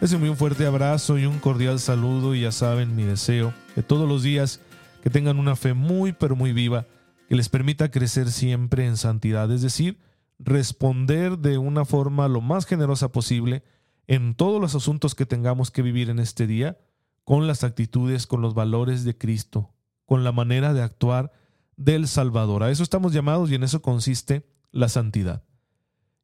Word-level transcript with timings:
Les 0.00 0.12
un 0.12 0.36
fuerte 0.36 0.64
abrazo 0.64 1.18
y 1.18 1.26
un 1.26 1.40
cordial 1.40 1.80
saludo 1.80 2.32
y 2.36 2.42
ya 2.42 2.52
saben 2.52 2.94
mi 2.94 3.02
deseo 3.02 3.52
de 3.74 3.82
todos 3.82 4.08
los 4.08 4.22
días 4.22 4.60
que 5.02 5.10
tengan 5.10 5.40
una 5.40 5.56
fe 5.56 5.74
muy 5.74 6.12
pero 6.12 6.36
muy 6.36 6.52
viva 6.52 6.86
que 7.28 7.34
les 7.34 7.48
permita 7.48 7.90
crecer 7.90 8.30
siempre 8.30 8.86
en 8.86 8.96
santidad, 8.96 9.50
es 9.50 9.60
decir, 9.60 9.98
responder 10.38 11.38
de 11.38 11.58
una 11.58 11.84
forma 11.84 12.28
lo 12.28 12.40
más 12.40 12.64
generosa 12.64 13.10
posible 13.10 13.64
en 14.06 14.36
todos 14.36 14.60
los 14.60 14.76
asuntos 14.76 15.16
que 15.16 15.26
tengamos 15.26 15.72
que 15.72 15.82
vivir 15.82 16.10
en 16.10 16.20
este 16.20 16.46
día, 16.46 16.78
con 17.24 17.48
las 17.48 17.64
actitudes, 17.64 18.28
con 18.28 18.40
los 18.40 18.54
valores 18.54 19.04
de 19.04 19.18
Cristo, 19.18 19.74
con 20.06 20.22
la 20.22 20.30
manera 20.30 20.72
de 20.72 20.80
actuar 20.80 21.32
del 21.76 22.06
Salvador. 22.06 22.62
A 22.62 22.70
eso 22.70 22.84
estamos 22.84 23.12
llamados 23.12 23.50
y 23.50 23.56
en 23.56 23.64
eso 23.64 23.82
consiste 23.82 24.46
la 24.70 24.88
santidad. 24.88 25.42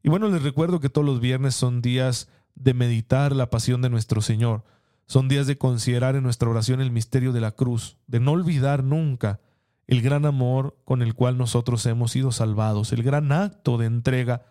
Y 0.03 0.11
bueno, 0.11 0.29
les 0.29 0.43
recuerdo 0.43 0.79
que 0.79 0.89
todos 0.89 1.07
los 1.07 1.21
viernes 1.21 1.57
son 1.57 1.83
días 1.83 2.29
de 2.55 2.75
meditar 2.75 3.35
la 3.35 3.51
pasión 3.51 3.83
de 3.83 3.91
nuestro 3.91 4.23
Señor. 4.23 4.65
Son 5.07 5.29
días 5.29 5.47
de 5.47 5.59
considerar 5.59 6.17
en 6.17 6.23
nuestra 6.23 6.49
oración 6.49 6.81
el 6.81 6.91
misterio 6.91 7.33
de 7.33 7.41
la 7.41 7.53
cruz, 7.53 7.99
de 8.07 8.21
no 8.21 8.33
olvidar 8.33 8.85
nunca 8.85 9.41
el 9.87 10.01
gran 10.01 10.25
amor 10.25 10.79
con 10.85 11.03
el 11.03 11.15
cual 11.15 11.37
nosotros 11.37 11.85
hemos 11.87 12.13
sido 12.13 12.33
salvados, 12.33 12.93
el 12.93 13.03
gran 13.03 13.33
acto 13.33 13.77
de 13.77 13.87
entrega 13.87 14.43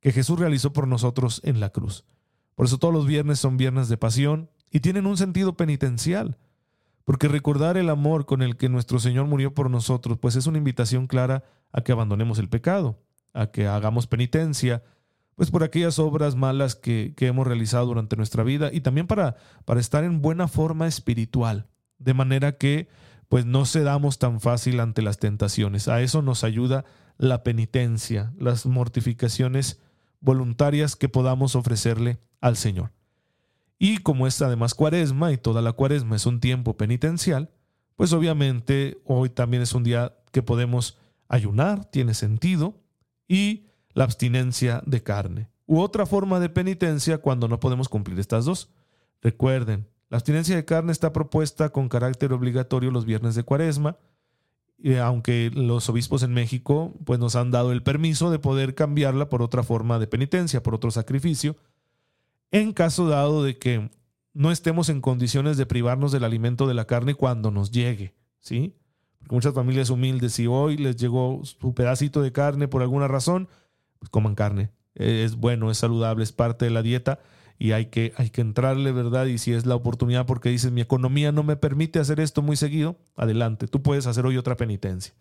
que 0.00 0.12
Jesús 0.12 0.38
realizó 0.38 0.72
por 0.72 0.88
nosotros 0.88 1.40
en 1.44 1.60
la 1.60 1.70
cruz. 1.70 2.04
Por 2.54 2.66
eso 2.66 2.78
todos 2.78 2.92
los 2.92 3.06
viernes 3.06 3.38
son 3.38 3.56
viernes 3.56 3.88
de 3.88 3.96
pasión 3.96 4.50
y 4.70 4.80
tienen 4.80 5.06
un 5.06 5.16
sentido 5.16 5.56
penitencial, 5.56 6.38
porque 7.04 7.28
recordar 7.28 7.76
el 7.76 7.88
amor 7.88 8.26
con 8.26 8.42
el 8.42 8.56
que 8.56 8.68
nuestro 8.68 8.98
Señor 8.98 9.26
murió 9.26 9.54
por 9.54 9.70
nosotros, 9.70 10.18
pues 10.18 10.36
es 10.36 10.46
una 10.46 10.58
invitación 10.58 11.06
clara 11.06 11.44
a 11.72 11.82
que 11.82 11.92
abandonemos 11.92 12.38
el 12.38 12.48
pecado, 12.48 12.98
a 13.32 13.48
que 13.48 13.66
hagamos 13.66 14.06
penitencia, 14.06 14.82
pues 15.36 15.50
por 15.50 15.62
aquellas 15.62 15.98
obras 15.98 16.36
malas 16.36 16.74
que, 16.74 17.14
que 17.16 17.26
hemos 17.26 17.46
realizado 17.46 17.86
durante 17.86 18.16
nuestra 18.16 18.42
vida 18.42 18.70
y 18.72 18.80
también 18.80 19.06
para, 19.06 19.36
para 19.64 19.80
estar 19.80 20.04
en 20.04 20.20
buena 20.20 20.48
forma 20.48 20.86
espiritual, 20.86 21.66
de 21.98 22.14
manera 22.14 22.52
que 22.56 22.88
pues 23.28 23.46
no 23.46 23.64
cedamos 23.64 24.18
tan 24.18 24.40
fácil 24.40 24.80
ante 24.80 25.02
las 25.02 25.18
tentaciones. 25.18 25.86
A 25.86 26.02
eso 26.02 26.20
nos 26.20 26.42
ayuda 26.42 26.84
la 27.16 27.44
penitencia, 27.44 28.32
las 28.38 28.66
mortificaciones 28.66 29.80
voluntarias 30.20 30.96
que 30.96 31.08
podamos 31.08 31.54
ofrecerle 31.54 32.18
al 32.40 32.56
Señor. 32.56 32.92
Y 33.78 33.98
como 33.98 34.26
es 34.26 34.42
además 34.42 34.74
cuaresma 34.74 35.32
y 35.32 35.38
toda 35.38 35.62
la 35.62 35.72
cuaresma 35.72 36.16
es 36.16 36.26
un 36.26 36.40
tiempo 36.40 36.76
penitencial, 36.76 37.50
pues 37.94 38.12
obviamente 38.12 39.00
hoy 39.04 39.30
también 39.30 39.62
es 39.62 39.74
un 39.74 39.84
día 39.84 40.16
que 40.32 40.42
podemos 40.42 40.98
ayunar, 41.28 41.84
tiene 41.84 42.14
sentido, 42.14 42.80
y 43.28 43.69
la 43.92 44.04
abstinencia 44.04 44.82
de 44.86 45.02
carne. 45.02 45.48
U 45.66 45.80
otra 45.80 46.06
forma 46.06 46.40
de 46.40 46.48
penitencia 46.48 47.18
cuando 47.18 47.48
no 47.48 47.60
podemos 47.60 47.88
cumplir 47.88 48.18
estas 48.18 48.44
dos. 48.44 48.70
Recuerden, 49.22 49.86
la 50.08 50.16
abstinencia 50.16 50.56
de 50.56 50.64
carne 50.64 50.92
está 50.92 51.12
propuesta 51.12 51.70
con 51.70 51.88
carácter 51.88 52.32
obligatorio 52.32 52.90
los 52.90 53.04
viernes 53.04 53.34
de 53.34 53.44
cuaresma, 53.44 53.96
y 54.82 54.94
aunque 54.94 55.50
los 55.54 55.88
obispos 55.88 56.22
en 56.22 56.32
México 56.32 56.94
pues, 57.04 57.20
nos 57.20 57.36
han 57.36 57.50
dado 57.50 57.70
el 57.70 57.82
permiso 57.82 58.30
de 58.30 58.38
poder 58.38 58.74
cambiarla 58.74 59.28
por 59.28 59.42
otra 59.42 59.62
forma 59.62 59.98
de 59.98 60.06
penitencia, 60.06 60.62
por 60.62 60.74
otro 60.74 60.90
sacrificio, 60.90 61.56
en 62.50 62.72
caso 62.72 63.06
dado 63.06 63.44
de 63.44 63.58
que 63.58 63.90
no 64.32 64.50
estemos 64.50 64.88
en 64.88 65.00
condiciones 65.00 65.56
de 65.56 65.66
privarnos 65.66 66.12
del 66.12 66.24
alimento 66.24 66.66
de 66.66 66.74
la 66.74 66.86
carne 66.86 67.14
cuando 67.14 67.50
nos 67.50 67.70
llegue, 67.70 68.14
¿sí? 68.40 68.74
Porque 69.18 69.34
muchas 69.34 69.54
familias 69.54 69.90
humildes, 69.90 70.32
si 70.32 70.46
hoy 70.46 70.76
les 70.76 70.96
llegó 70.96 71.42
su 71.44 71.74
pedacito 71.74 72.22
de 72.22 72.32
carne 72.32 72.66
por 72.66 72.82
alguna 72.82 73.06
razón, 73.06 73.48
pues 74.00 74.10
coman 74.10 74.34
carne. 74.34 74.70
Es 74.96 75.36
bueno, 75.36 75.70
es 75.70 75.78
saludable, 75.78 76.24
es 76.24 76.32
parte 76.32 76.64
de 76.64 76.72
la 76.72 76.82
dieta 76.82 77.20
y 77.58 77.72
hay 77.72 77.86
que, 77.86 78.12
hay 78.16 78.30
que 78.30 78.40
entrarle, 78.40 78.90
¿verdad? 78.90 79.26
Y 79.26 79.38
si 79.38 79.52
es 79.52 79.66
la 79.66 79.76
oportunidad 79.76 80.26
porque 80.26 80.48
dices, 80.48 80.72
mi 80.72 80.80
economía 80.80 81.30
no 81.30 81.42
me 81.42 81.56
permite 81.56 82.00
hacer 82.00 82.18
esto 82.18 82.42
muy 82.42 82.56
seguido, 82.56 82.96
adelante, 83.16 83.68
tú 83.68 83.82
puedes 83.82 84.06
hacer 84.06 84.26
hoy 84.26 84.38
otra 84.38 84.56
penitencia. 84.56 85.14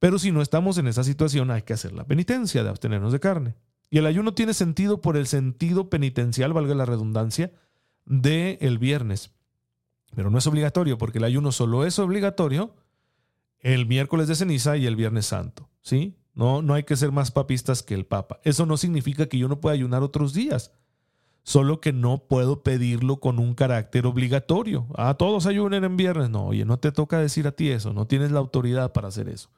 Pero 0.00 0.18
si 0.18 0.32
no 0.32 0.42
estamos 0.42 0.76
en 0.76 0.88
esa 0.88 1.04
situación, 1.04 1.50
hay 1.50 1.62
que 1.62 1.72
hacer 1.72 1.92
la 1.92 2.04
penitencia 2.04 2.62
de 2.62 2.68
abstenernos 2.68 3.12
de 3.12 3.20
carne. 3.20 3.54
Y 3.90 3.98
el 3.98 4.06
ayuno 4.06 4.34
tiene 4.34 4.54
sentido 4.54 5.00
por 5.00 5.16
el 5.16 5.28
sentido 5.28 5.88
penitencial, 5.88 6.52
valga 6.52 6.74
la 6.74 6.84
redundancia, 6.84 7.52
de 8.04 8.58
el 8.60 8.78
viernes. 8.78 9.30
Pero 10.14 10.30
no 10.30 10.38
es 10.38 10.46
obligatorio, 10.46 10.98
porque 10.98 11.18
el 11.18 11.24
ayuno 11.24 11.52
solo 11.52 11.86
es 11.86 11.98
obligatorio 11.98 12.74
el 13.60 13.86
miércoles 13.86 14.28
de 14.28 14.34
ceniza 14.34 14.76
y 14.76 14.86
el 14.86 14.96
viernes 14.96 15.26
santo, 15.26 15.68
¿sí? 15.80 16.16
No, 16.36 16.60
no 16.60 16.74
hay 16.74 16.84
que 16.84 16.96
ser 16.96 17.12
más 17.12 17.30
papistas 17.30 17.82
que 17.82 17.94
el 17.94 18.04
Papa. 18.04 18.40
Eso 18.44 18.66
no 18.66 18.76
significa 18.76 19.26
que 19.26 19.38
yo 19.38 19.48
no 19.48 19.58
pueda 19.58 19.74
ayunar 19.74 20.02
otros 20.02 20.34
días, 20.34 20.70
solo 21.42 21.80
que 21.80 21.94
no 21.94 22.18
puedo 22.28 22.62
pedirlo 22.62 23.20
con 23.20 23.38
un 23.38 23.54
carácter 23.54 24.06
obligatorio. 24.06 24.86
Ah, 24.96 25.14
todos 25.14 25.46
ayunen 25.46 25.82
en 25.84 25.96
viernes. 25.96 26.28
No, 26.28 26.48
oye, 26.48 26.66
no 26.66 26.78
te 26.78 26.92
toca 26.92 27.18
decir 27.18 27.46
a 27.46 27.52
ti 27.52 27.70
eso, 27.70 27.94
no 27.94 28.06
tienes 28.06 28.32
la 28.32 28.38
autoridad 28.38 28.92
para 28.92 29.08
hacer 29.08 29.30
eso. 29.30 29.48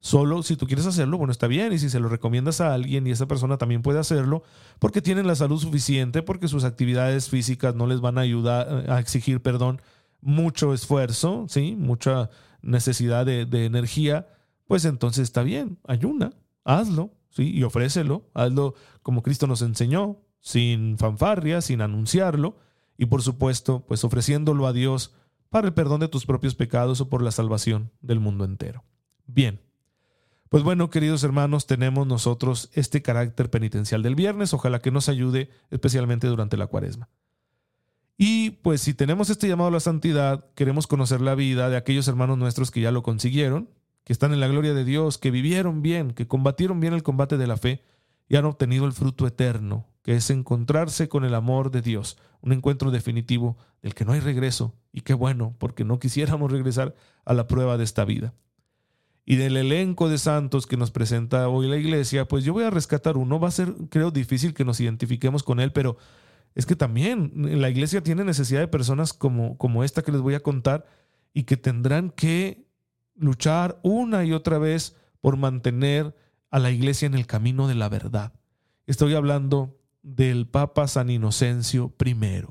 Solo 0.00 0.42
si 0.42 0.56
tú 0.56 0.66
quieres 0.66 0.86
hacerlo, 0.86 1.18
bueno, 1.18 1.30
está 1.30 1.46
bien, 1.46 1.74
y 1.74 1.78
si 1.78 1.90
se 1.90 2.00
lo 2.00 2.08
recomiendas 2.08 2.62
a 2.62 2.72
alguien 2.72 3.06
y 3.06 3.10
esa 3.10 3.26
persona 3.26 3.58
también 3.58 3.82
puede 3.82 3.98
hacerlo, 3.98 4.42
porque 4.78 5.02
tienen 5.02 5.26
la 5.26 5.34
salud 5.34 5.60
suficiente, 5.60 6.22
porque 6.22 6.48
sus 6.48 6.64
actividades 6.64 7.28
físicas 7.28 7.74
no 7.74 7.86
les 7.86 8.00
van 8.00 8.16
a 8.16 8.22
ayudar 8.22 8.90
a 8.90 8.98
exigir, 8.98 9.42
perdón, 9.42 9.82
mucho 10.22 10.72
esfuerzo, 10.72 11.44
¿sí? 11.48 11.76
Mucha 11.76 12.30
necesidad 12.62 13.26
de, 13.26 13.44
de 13.44 13.66
energía 13.66 14.28
pues 14.68 14.84
entonces 14.84 15.24
está 15.24 15.42
bien, 15.42 15.78
ayuna, 15.88 16.34
hazlo, 16.62 17.10
¿sí? 17.30 17.50
Y 17.50 17.64
ofrécelo, 17.64 18.30
hazlo 18.34 18.74
como 19.02 19.22
Cristo 19.22 19.48
nos 19.48 19.62
enseñó, 19.62 20.20
sin 20.40 20.98
fanfarria, 20.98 21.60
sin 21.62 21.80
anunciarlo, 21.80 22.58
y 22.96 23.06
por 23.06 23.22
supuesto, 23.22 23.84
pues 23.88 24.04
ofreciéndolo 24.04 24.66
a 24.66 24.72
Dios 24.72 25.14
para 25.48 25.66
el 25.66 25.74
perdón 25.74 26.00
de 26.00 26.08
tus 26.08 26.26
propios 26.26 26.54
pecados 26.54 27.00
o 27.00 27.08
por 27.08 27.22
la 27.22 27.30
salvación 27.30 27.90
del 28.02 28.20
mundo 28.20 28.44
entero. 28.44 28.84
Bien. 29.26 29.60
Pues 30.50 30.62
bueno, 30.62 30.90
queridos 30.90 31.24
hermanos, 31.24 31.66
tenemos 31.66 32.06
nosotros 32.06 32.70
este 32.72 33.02
carácter 33.02 33.50
penitencial 33.50 34.02
del 34.02 34.14
viernes, 34.14 34.52
ojalá 34.54 34.80
que 34.80 34.90
nos 34.90 35.08
ayude 35.08 35.50
especialmente 35.70 36.26
durante 36.26 36.56
la 36.56 36.66
cuaresma. 36.66 37.08
Y 38.18 38.50
pues 38.50 38.80
si 38.80 38.94
tenemos 38.94 39.30
este 39.30 39.48
llamado 39.48 39.68
a 39.68 39.72
la 39.72 39.80
santidad, 39.80 40.44
queremos 40.54 40.86
conocer 40.86 41.20
la 41.20 41.34
vida 41.34 41.70
de 41.70 41.76
aquellos 41.76 42.08
hermanos 42.08 42.36
nuestros 42.36 42.70
que 42.70 42.80
ya 42.80 42.90
lo 42.90 43.02
consiguieron, 43.02 43.70
que 44.08 44.14
están 44.14 44.32
en 44.32 44.40
la 44.40 44.48
gloria 44.48 44.72
de 44.72 44.86
Dios, 44.86 45.18
que 45.18 45.30
vivieron 45.30 45.82
bien, 45.82 46.12
que 46.12 46.26
combatieron 46.26 46.80
bien 46.80 46.94
el 46.94 47.02
combate 47.02 47.36
de 47.36 47.46
la 47.46 47.58
fe 47.58 47.82
y 48.26 48.36
han 48.36 48.46
obtenido 48.46 48.86
el 48.86 48.94
fruto 48.94 49.26
eterno, 49.26 49.86
que 50.02 50.16
es 50.16 50.30
encontrarse 50.30 51.10
con 51.10 51.26
el 51.26 51.34
amor 51.34 51.70
de 51.70 51.82
Dios, 51.82 52.16
un 52.40 52.54
encuentro 52.54 52.90
definitivo 52.90 53.58
del 53.82 53.94
que 53.94 54.06
no 54.06 54.12
hay 54.12 54.20
regreso, 54.20 54.74
y 54.94 55.02
qué 55.02 55.12
bueno, 55.12 55.54
porque 55.58 55.84
no 55.84 55.98
quisiéramos 55.98 56.50
regresar 56.50 56.94
a 57.26 57.34
la 57.34 57.46
prueba 57.46 57.76
de 57.76 57.84
esta 57.84 58.06
vida. 58.06 58.32
Y 59.26 59.36
del 59.36 59.58
elenco 59.58 60.08
de 60.08 60.16
santos 60.16 60.66
que 60.66 60.78
nos 60.78 60.90
presenta 60.90 61.46
hoy 61.50 61.68
la 61.68 61.76
iglesia, 61.76 62.26
pues 62.26 62.44
yo 62.44 62.54
voy 62.54 62.64
a 62.64 62.70
rescatar 62.70 63.18
uno, 63.18 63.38
va 63.38 63.48
a 63.48 63.50
ser, 63.50 63.74
creo, 63.90 64.10
difícil 64.10 64.54
que 64.54 64.64
nos 64.64 64.80
identifiquemos 64.80 65.42
con 65.42 65.60
él, 65.60 65.70
pero 65.70 65.98
es 66.54 66.64
que 66.64 66.76
también 66.76 67.32
la 67.60 67.68
iglesia 67.68 68.02
tiene 68.02 68.24
necesidad 68.24 68.60
de 68.60 68.68
personas 68.68 69.12
como, 69.12 69.58
como 69.58 69.84
esta 69.84 70.00
que 70.00 70.12
les 70.12 70.22
voy 70.22 70.32
a 70.32 70.40
contar 70.40 70.86
y 71.34 71.42
que 71.42 71.58
tendrán 71.58 72.08
que 72.08 72.67
luchar 73.18 73.78
una 73.82 74.24
y 74.24 74.32
otra 74.32 74.58
vez 74.58 74.96
por 75.20 75.36
mantener 75.36 76.14
a 76.50 76.58
la 76.58 76.70
iglesia 76.70 77.06
en 77.06 77.14
el 77.14 77.26
camino 77.26 77.68
de 77.68 77.74
la 77.74 77.88
verdad. 77.88 78.32
Estoy 78.86 79.14
hablando 79.14 79.76
del 80.02 80.46
Papa 80.46 80.88
San 80.88 81.10
Inocencio 81.10 81.94
I. 82.04 82.44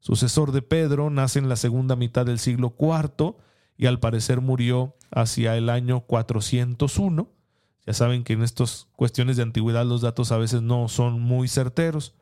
Sucesor 0.00 0.52
de 0.52 0.62
Pedro, 0.62 1.10
nace 1.10 1.38
en 1.38 1.48
la 1.48 1.56
segunda 1.56 1.94
mitad 1.94 2.26
del 2.26 2.38
siglo 2.38 2.74
IV 2.78 3.36
y 3.76 3.86
al 3.86 4.00
parecer 4.00 4.40
murió 4.40 4.96
hacia 5.10 5.56
el 5.56 5.68
año 5.68 6.00
401. 6.00 7.28
Ya 7.86 7.92
saben 7.92 8.24
que 8.24 8.32
en 8.32 8.42
estas 8.42 8.88
cuestiones 8.96 9.36
de 9.36 9.42
antigüedad 9.42 9.84
los 9.84 10.00
datos 10.00 10.32
a 10.32 10.38
veces 10.38 10.62
no 10.62 10.88
son 10.88 11.20
muy 11.20 11.48
certeros. 11.48 12.14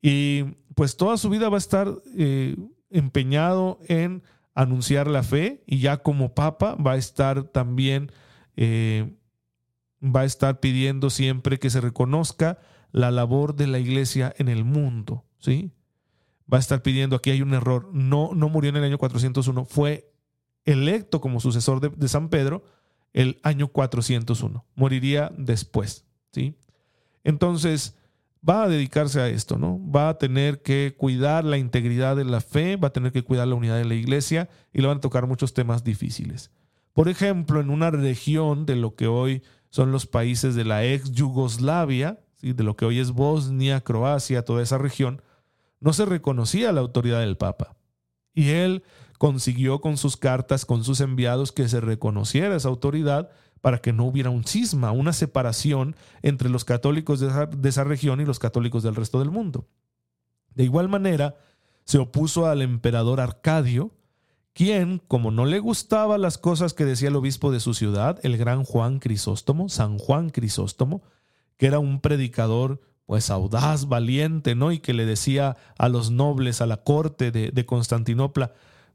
Y 0.00 0.42
pues 0.74 0.96
toda 0.96 1.16
su 1.16 1.28
vida 1.28 1.48
va 1.48 1.56
a 1.56 1.58
estar 1.58 1.92
eh, 2.16 2.56
empeñado 2.90 3.78
en 3.88 4.22
anunciar 4.54 5.08
la 5.08 5.22
fe 5.22 5.62
y 5.66 5.78
ya 5.78 5.98
como 5.98 6.34
papa 6.34 6.74
va 6.74 6.92
a 6.92 6.96
estar 6.96 7.44
también, 7.44 8.12
eh, 8.56 9.14
va 10.02 10.20
a 10.20 10.24
estar 10.24 10.60
pidiendo 10.60 11.10
siempre 11.10 11.58
que 11.58 11.70
se 11.70 11.80
reconozca 11.80 12.58
la 12.90 13.10
labor 13.10 13.54
de 13.54 13.66
la 13.66 13.78
iglesia 13.78 14.34
en 14.36 14.48
el 14.48 14.64
mundo, 14.64 15.24
¿sí? 15.38 15.72
va 16.52 16.58
a 16.58 16.60
estar 16.60 16.82
pidiendo, 16.82 17.16
aquí 17.16 17.30
hay 17.30 17.40
un 17.40 17.54
error, 17.54 17.88
no, 17.92 18.30
no 18.34 18.48
murió 18.48 18.70
en 18.70 18.76
el 18.76 18.84
año 18.84 18.98
401, 18.98 19.64
fue 19.64 20.12
electo 20.64 21.20
como 21.20 21.40
sucesor 21.40 21.80
de, 21.80 21.88
de 21.88 22.08
San 22.08 22.28
Pedro 22.28 22.64
el 23.14 23.40
año 23.42 23.68
401, 23.68 24.66
moriría 24.74 25.32
después, 25.36 26.04
¿sí? 26.32 26.56
Entonces, 27.24 27.96
va 28.48 28.64
a 28.64 28.68
dedicarse 28.68 29.20
a 29.20 29.28
esto, 29.28 29.56
¿no? 29.58 29.80
Va 29.90 30.08
a 30.08 30.18
tener 30.18 30.62
que 30.62 30.94
cuidar 30.96 31.44
la 31.44 31.58
integridad 31.58 32.16
de 32.16 32.24
la 32.24 32.40
fe, 32.40 32.76
va 32.76 32.88
a 32.88 32.92
tener 32.92 33.12
que 33.12 33.22
cuidar 33.22 33.48
la 33.48 33.54
unidad 33.54 33.76
de 33.76 33.84
la 33.84 33.94
iglesia 33.94 34.48
y 34.72 34.80
le 34.80 34.88
van 34.88 34.98
a 34.98 35.00
tocar 35.00 35.26
muchos 35.26 35.54
temas 35.54 35.84
difíciles. 35.84 36.50
Por 36.92 37.08
ejemplo, 37.08 37.60
en 37.60 37.70
una 37.70 37.90
región 37.90 38.66
de 38.66 38.76
lo 38.76 38.94
que 38.94 39.06
hoy 39.06 39.42
son 39.70 39.92
los 39.92 40.06
países 40.06 40.54
de 40.54 40.64
la 40.64 40.84
ex 40.84 41.12
Yugoslavia, 41.12 42.20
de 42.42 42.62
lo 42.64 42.76
que 42.76 42.84
hoy 42.84 42.98
es 42.98 43.12
Bosnia, 43.12 43.80
Croacia, 43.80 44.44
toda 44.44 44.62
esa 44.62 44.76
región, 44.76 45.22
no 45.80 45.92
se 45.92 46.04
reconocía 46.04 46.72
la 46.72 46.80
autoridad 46.80 47.20
del 47.20 47.36
Papa. 47.36 47.76
Y 48.34 48.50
él 48.50 48.82
consiguió 49.18 49.80
con 49.80 49.96
sus 49.96 50.16
cartas, 50.16 50.66
con 50.66 50.84
sus 50.84 51.00
enviados, 51.00 51.52
que 51.52 51.68
se 51.68 51.80
reconociera 51.80 52.56
esa 52.56 52.68
autoridad 52.68 53.30
para 53.62 53.78
que 53.78 53.92
no 53.92 54.04
hubiera 54.04 54.28
un 54.28 54.44
cisma, 54.44 54.90
una 54.90 55.14
separación 55.14 55.96
entre 56.20 56.50
los 56.50 56.66
católicos 56.66 57.20
de 57.20 57.28
esa, 57.68 57.84
región 57.84 58.20
y 58.20 58.26
los 58.26 58.40
católicos 58.40 58.82
del 58.82 58.96
resto 58.96 59.20
del 59.20 59.30
mundo. 59.30 59.68
De 60.54 60.64
igual 60.64 60.88
manera, 60.88 61.36
se 61.84 61.98
opuso 61.98 62.46
al 62.46 62.60
emperador 62.60 63.20
Arcadio, 63.20 63.92
quien, 64.52 65.00
como 65.06 65.30
no 65.30 65.46
le 65.46 65.60
gustaban 65.60 66.20
las 66.20 66.38
cosas 66.38 66.74
que 66.74 66.84
decía 66.84 67.08
el 67.08 67.16
obispo 67.16 67.52
de 67.52 67.60
su 67.60 67.72
ciudad, 67.72 68.18
el 68.24 68.36
gran 68.36 68.64
Juan 68.64 68.98
Crisóstomo, 68.98 69.68
San 69.68 69.96
Juan 69.96 70.30
Crisóstomo, 70.30 71.02
que 71.56 71.68
era 71.68 71.78
un 71.78 72.00
predicador 72.00 72.80
pues 73.06 73.30
audaz, 73.30 73.86
valiente, 73.86 74.56
¿no? 74.56 74.72
Y 74.72 74.80
que 74.80 74.92
le 74.92 75.06
decía 75.06 75.56
a 75.78 75.88
los 75.88 76.10
nobles, 76.10 76.60
a 76.60 76.66
la 76.66 76.78
corte 76.78 77.30
de, 77.30 77.52
de 77.52 77.66
Constantinopla, 77.66 78.52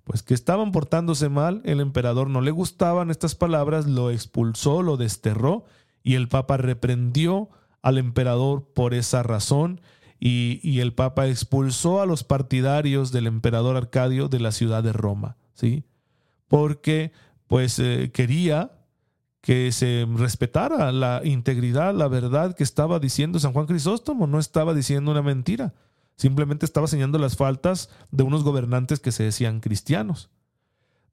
pues 0.08 0.24
que 0.24 0.34
estaban 0.34 0.72
portándose 0.72 1.28
mal, 1.28 1.62
el 1.66 1.82
emperador 1.82 2.30
no 2.30 2.40
le 2.40 2.52
gustaban 2.52 3.12
estas 3.12 3.36
palabras, 3.36 3.88
lo 3.88 4.10
expulsó, 4.10 4.82
lo 4.82 4.96
desterró 4.96 5.66
y 6.02 6.16
el 6.16 6.30
papa 6.30 6.56
reprendió 6.56 7.50
al 7.82 7.98
emperador 7.98 8.72
por 8.74 8.94
esa 8.94 9.22
razón 9.22 9.82
y, 10.18 10.80
el 10.80 10.94
papa 10.94 11.28
expulsó 11.28 12.02
a 12.02 12.06
los 12.06 12.24
partidarios 12.24 13.12
del 13.12 13.28
emperador 13.28 13.76
Arcadio 13.76 14.30
de 14.30 14.40
la 14.40 14.54
ciudad 14.54 14.82
de 14.82 14.94
Roma, 14.94 15.36
¿sí? 15.54 15.84
Porque 16.48 17.12
pues 17.48 17.78
eh, 17.78 18.10
quería 18.14 18.72
que 19.42 19.74
se 19.74 20.08
respetara 20.16 20.94
la 20.94 21.20
integridad, 21.26 21.94
la 21.94 22.08
verdad 22.08 22.56
que 22.56 22.64
estaba 22.64 23.00
diciendo 23.00 23.40
San 23.40 23.52
Juan 23.52 23.66
Crisóstomo, 23.66 24.26
no 24.26 24.40
estaba 24.40 24.74
diciendo 24.74 25.12
una 25.12 25.22
mentira. 25.22 25.74
Simplemente 26.18 26.66
estaba 26.66 26.88
señalando 26.88 27.20
las 27.20 27.38
faltas 27.38 27.90
de 28.12 28.24
unos 28.24 28.44
gobernantes 28.44 29.00
que 29.00 29.12
se 29.12 29.24
decían 29.24 29.60
cristianos. 29.60 30.30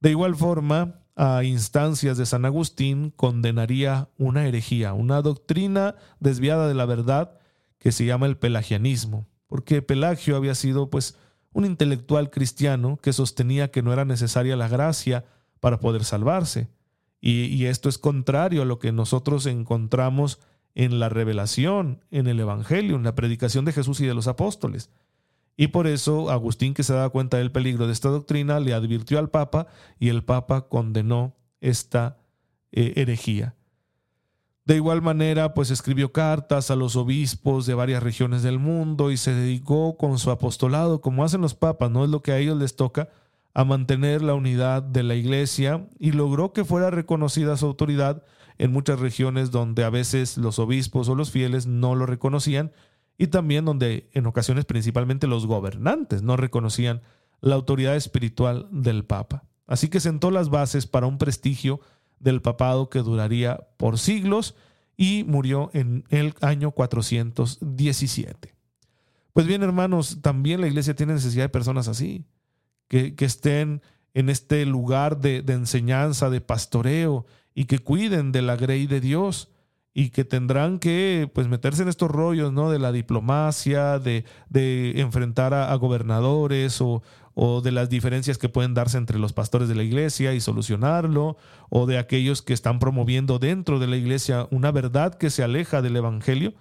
De 0.01 0.11
igual 0.11 0.35
forma, 0.35 1.01
a 1.15 1.45
instancias 1.45 2.17
de 2.17 2.27
San 2.27 2.45
Agustín 2.45 3.11
condenaría 3.11 4.09
una 4.19 4.47
herejía, 4.47 4.95
una 4.95 5.23
doctrina 5.23 5.95
desviada 6.21 6.67
de 6.67 6.75
la 6.75 6.87
verdad 6.87 7.39
que 7.79 7.93
se 7.93 8.05
llama 8.05 8.27
el 8.27 8.39
pelagianismo, 8.39 9.29
porque 9.47 9.83
Pelagio 9.83 10.37
había 10.37 10.55
sido 10.55 10.91
pues 10.91 11.17
un 11.53 11.65
intelectual 11.67 12.31
cristiano 12.31 12.99
que 13.01 13.13
sostenía 13.13 13.71
que 13.71 13.83
no 13.83 13.93
era 13.93 14.05
necesaria 14.05 14.57
la 14.57 14.69
gracia 14.69 15.25
para 15.61 15.79
poder 15.79 16.05
salvarse. 16.05 16.69
Y, 17.21 17.45
y, 17.45 17.67
esto 17.67 17.89
es 17.89 17.97
contrario 17.97 18.63
a 18.63 18.67
lo 18.67 18.79
que 18.79 18.93
nosotros 18.93 19.47
encontramos 19.47 20.41
en 20.75 20.99
la 20.99 21.09
revelación, 21.09 22.05
en 22.11 22.27
el 22.27 22.41
Evangelio, 22.41 22.97
en 22.97 23.05
la 23.05 23.15
predicación 23.15 23.65
de 23.65 23.73
Jesús 23.73 24.01
y 24.01 24.07
de 24.07 24.15
los 24.15 24.27
apóstoles. 24.27 24.91
Y 25.57 25.69
por 25.69 25.87
eso 25.87 26.31
Agustín, 26.31 26.75
que 26.75 26.83
se 26.83 26.95
daba 26.95 27.11
cuenta 27.11 27.37
del 27.37 27.53
peligro 27.53 27.87
de 27.87 27.93
esta 27.93 28.09
doctrina, 28.09 28.59
le 28.59 28.75
advirtió 28.75 29.19
al 29.19 29.31
Papa 29.31 29.69
y 30.01 30.09
el 30.09 30.25
Papa 30.25 30.69
condenó 30.69 31.37
esta 31.61 32.19
eh, 32.73 32.95
herejía. 32.97 33.55
De 34.65 34.77
igual 34.77 35.03
manera, 35.03 35.53
pues 35.53 35.71
escribió 35.71 36.11
cartas 36.11 36.71
a 36.71 36.77
los 36.77 36.97
obispos 36.97 37.67
de 37.67 37.75
varias 37.75 38.03
regiones 38.03 38.43
del 38.43 38.59
mundo 38.59 39.11
y 39.11 39.19
se 39.19 39.35
dedicó 39.35 39.99
con 39.99 40.19
su 40.19 40.31
apostolado, 40.31 41.03
como 41.03 41.23
hacen 41.23 41.43
los 41.43 41.55
papas, 41.55 41.91
no 41.91 42.03
es 42.03 42.11
lo 42.11 42.23
que 42.23 42.33
a 42.33 42.39
ellos 42.39 42.57
les 42.57 42.75
toca, 42.75 43.11
a 43.53 43.65
mantener 43.65 44.23
la 44.23 44.35
unidad 44.35 44.83
de 44.83 45.03
la 45.03 45.15
iglesia 45.15 45.87
y 45.99 46.13
logró 46.13 46.53
que 46.53 46.65
fuera 46.65 46.91
reconocida 46.91 47.57
su 47.57 47.67
autoridad 47.67 48.25
en 48.59 48.73
muchas 48.73 49.01
regiones 49.01 49.51
donde 49.51 49.85
a 49.85 49.91
veces 49.91 50.37
los 50.37 50.59
obispos 50.59 51.09
o 51.09 51.15
los 51.15 51.31
fieles 51.31 51.67
no 51.67 51.95
lo 51.95 52.07
reconocían 52.07 52.73
y 53.19 53.29
también 53.29 53.65
donde 53.65 54.09
en 54.13 54.27
ocasiones 54.27 54.65
principalmente 54.65 55.27
los 55.27 55.47
gobernantes 55.47 56.23
no 56.23 56.37
reconocían 56.37 57.03
la 57.41 57.55
autoridad 57.55 57.97
espiritual 57.97 58.69
del 58.71 59.05
Papa. 59.05 59.45
Así 59.67 59.89
que 59.89 60.01
sentó 60.01 60.31
las 60.31 60.51
bases 60.51 60.87
para 60.87 61.07
un 61.07 61.19
prestigio 61.19 61.81
del 62.19 62.43
papado 62.43 62.91
que 62.91 63.01
duraría 63.01 63.69
por 63.77 63.99
siglos 63.99 64.55
y 64.97 65.25
murió 65.25 65.71
en 65.73 66.05
el 66.11 66.35
año 66.41 66.71
417. 66.71 68.55
Pues 69.33 69.47
bien, 69.47 69.63
hermanos, 69.63 70.19
también 70.23 70.61
la 70.61 70.69
iglesia 70.69 70.95
tiene 70.95 71.15
necesidad 71.15 71.45
de 71.45 71.49
personas 71.49 71.89
así, 71.89 72.25
que, 72.89 73.15
que 73.15 73.25
estén 73.25 73.83
en 74.13 74.29
este 74.31 74.65
lugar 74.65 75.19
de, 75.19 75.43
de 75.43 75.55
enseñanza, 75.55 76.31
de 76.31 76.41
pastoreo, 76.41 77.27
y 77.55 77.67
que 77.67 77.79
cuiden 77.79 78.33
de 78.33 78.43
la 78.43 78.57
grey 78.57 78.87
de 78.87 79.01
Dios 79.01 79.51
y 79.95 80.11
que 80.11 80.25
tendrán 80.25 80.81
que 80.81 81.31
pues 81.33 81.47
meterse 81.47 81.83
en 81.83 81.89
estos 81.89 82.11
rollos 82.11 82.53
¿no? 82.53 82.69
de 82.69 82.81
la 82.81 82.91
diplomacia, 82.91 84.01
de, 84.01 84.25
de 84.51 85.01
enfrentar 85.01 85.55
a, 85.55 85.73
gobernadores 85.77 86.81
o, 86.81 87.03
o, 87.35 87.61
de 87.61 87.71
las 87.71 87.89
diferencias 87.89 88.37
que 88.37 88.49
pueden 88.49 88.75
darse 88.75 88.99
entre 88.99 89.21
los 89.21 89.33
pastores 89.33 89.69
de 89.69 89.77
la 89.77 89.85
iglesia 89.85 90.35
y 90.35 90.41
solucionarlo, 90.41 91.37
o 91.71 91.87
de 91.87 91.99
aquellos 91.99 92.43
que 92.43 92.55
están 92.55 92.81
promoviendo 92.81 93.39
dentro 93.39 93.79
de 93.79 93.87
la 93.87 93.97
iglesia 93.97 94.49
una 94.51 94.73
verdad 94.73 95.15
que 95.15 95.31
se 95.31 95.45
aleja 95.45 95.81
del 95.81 95.97
Evangelio, 95.97 96.55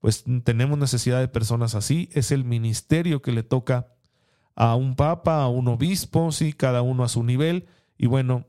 pues 0.00 0.24
tenemos 0.44 0.78
necesidad 0.78 1.20
de 1.20 1.28
personas 1.28 1.74
así, 1.74 2.08
es 2.12 2.32
el 2.32 2.44
ministerio 2.44 3.20
que 3.20 3.32
le 3.32 3.42
toca 3.42 3.88
a 4.54 4.74
un 4.76 4.96
papa, 4.96 5.42
a 5.42 5.48
un 5.48 5.68
obispo, 5.68 6.32
sí, 6.32 6.54
cada 6.54 6.80
uno 6.80 7.04
a 7.04 7.08
su 7.08 7.22
nivel, 7.22 7.66
y 7.98 8.06
bueno, 8.06 8.46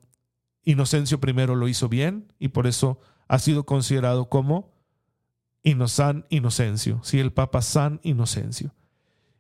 Inocencio 0.70 1.20
primero 1.20 1.56
lo 1.56 1.68
hizo 1.68 1.90
bien 1.90 2.32
y 2.38 2.50
por 2.50 2.68
eso 2.68 3.00
ha 3.28 3.40
sido 3.40 3.66
considerado 3.66 4.30
como 4.30 4.72
San 5.88 6.26
Inocencio, 6.30 7.00
sí, 7.04 7.20
el 7.20 7.32
Papa 7.32 7.62
San 7.62 8.00
Inocencio. 8.04 8.74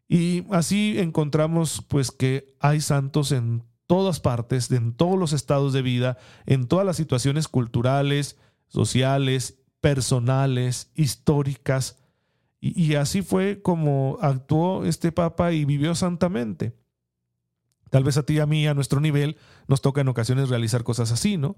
Y 0.08 0.44
así 0.52 0.98
encontramos 0.98 1.86
pues 1.88 2.12
que 2.12 2.56
hay 2.60 2.82
santos 2.82 3.32
en 3.32 3.64
todas 3.86 4.20
partes, 4.20 4.72
en 4.72 4.94
todos 4.94 5.18
los 5.20 5.34
estados 5.34 5.72
de 5.74 5.82
vida, 5.82 6.18
en 6.46 6.68
todas 6.68 6.86
las 6.86 6.98
situaciones 6.98 7.48
culturales, 7.48 8.38
sociales, 8.68 9.60
personales, 9.82 10.92
históricas. 10.96 11.98
Y 12.60 12.96
así 12.96 13.22
fue 13.22 13.62
como 13.62 14.18
actuó 14.22 14.84
este 14.86 15.12
Papa 15.12 15.54
y 15.54 15.66
vivió 15.66 15.96
santamente. 15.96 16.76
Tal 17.90 18.04
vez 18.04 18.18
a 18.18 18.24
ti 18.24 18.36
y 18.36 18.40
a 18.40 18.46
mí, 18.46 18.68
a 18.68 18.74
nuestro 18.74 19.00
nivel, 19.00 19.38
nos 19.68 19.82
toca 19.82 20.02
en 20.02 20.08
ocasiones 20.08 20.50
realizar 20.50 20.84
cosas 20.84 21.12
así, 21.12 21.38
¿no? 21.38 21.56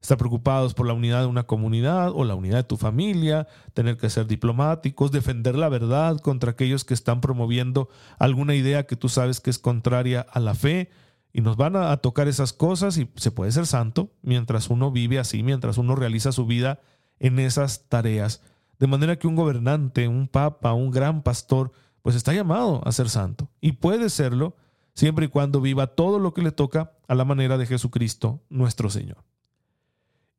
Estar 0.00 0.18
preocupados 0.18 0.74
por 0.74 0.86
la 0.86 0.94
unidad 0.94 1.20
de 1.20 1.26
una 1.26 1.44
comunidad 1.44 2.10
o 2.12 2.24
la 2.24 2.34
unidad 2.34 2.56
de 2.56 2.64
tu 2.64 2.76
familia, 2.76 3.46
tener 3.72 3.96
que 3.96 4.10
ser 4.10 4.26
diplomáticos, 4.26 5.12
defender 5.12 5.54
la 5.54 5.68
verdad 5.68 6.18
contra 6.18 6.52
aquellos 6.52 6.84
que 6.84 6.94
están 6.94 7.20
promoviendo 7.20 7.88
alguna 8.18 8.54
idea 8.54 8.84
que 8.84 8.96
tú 8.96 9.08
sabes 9.08 9.40
que 9.40 9.50
es 9.50 9.58
contraria 9.58 10.26
a 10.32 10.40
la 10.40 10.54
fe. 10.54 10.90
Y 11.32 11.40
nos 11.40 11.56
van 11.56 11.76
a, 11.76 11.96
tocar 11.98 12.28
esas 12.28 12.52
cosas 12.52 12.98
y 12.98 13.08
se 13.14 13.30
puede 13.30 13.52
ser 13.52 13.66
santo 13.66 14.10
mientras 14.22 14.68
uno 14.68 14.90
vive 14.90 15.18
así, 15.18 15.42
mientras 15.42 15.78
uno 15.78 15.94
realiza 15.94 16.32
su 16.32 16.46
vida 16.46 16.80
en 17.20 17.38
esas 17.38 17.88
tareas. 17.88 18.42
De 18.78 18.86
manera 18.86 19.16
que 19.16 19.28
un 19.28 19.36
gobernante, 19.36 20.08
un 20.08 20.28
papa, 20.28 20.74
un 20.74 20.90
gran 20.90 21.22
pastor, 21.22 21.72
pues 22.02 22.16
está 22.16 22.34
llamado 22.34 22.82
a 22.84 22.92
ser 22.92 23.08
santo. 23.08 23.48
Y 23.60 23.72
puede 23.72 24.10
serlo 24.10 24.56
siempre 24.94 25.26
y 25.26 25.28
cuando 25.28 25.60
viva 25.60 25.88
todo 25.88 26.18
lo 26.18 26.34
que 26.34 26.42
le 26.42 26.52
toca 26.52 26.92
a 27.08 27.14
la 27.14 27.24
manera 27.24 27.58
de 27.58 27.66
Jesucristo 27.66 28.42
nuestro 28.48 28.90
Señor. 28.90 29.24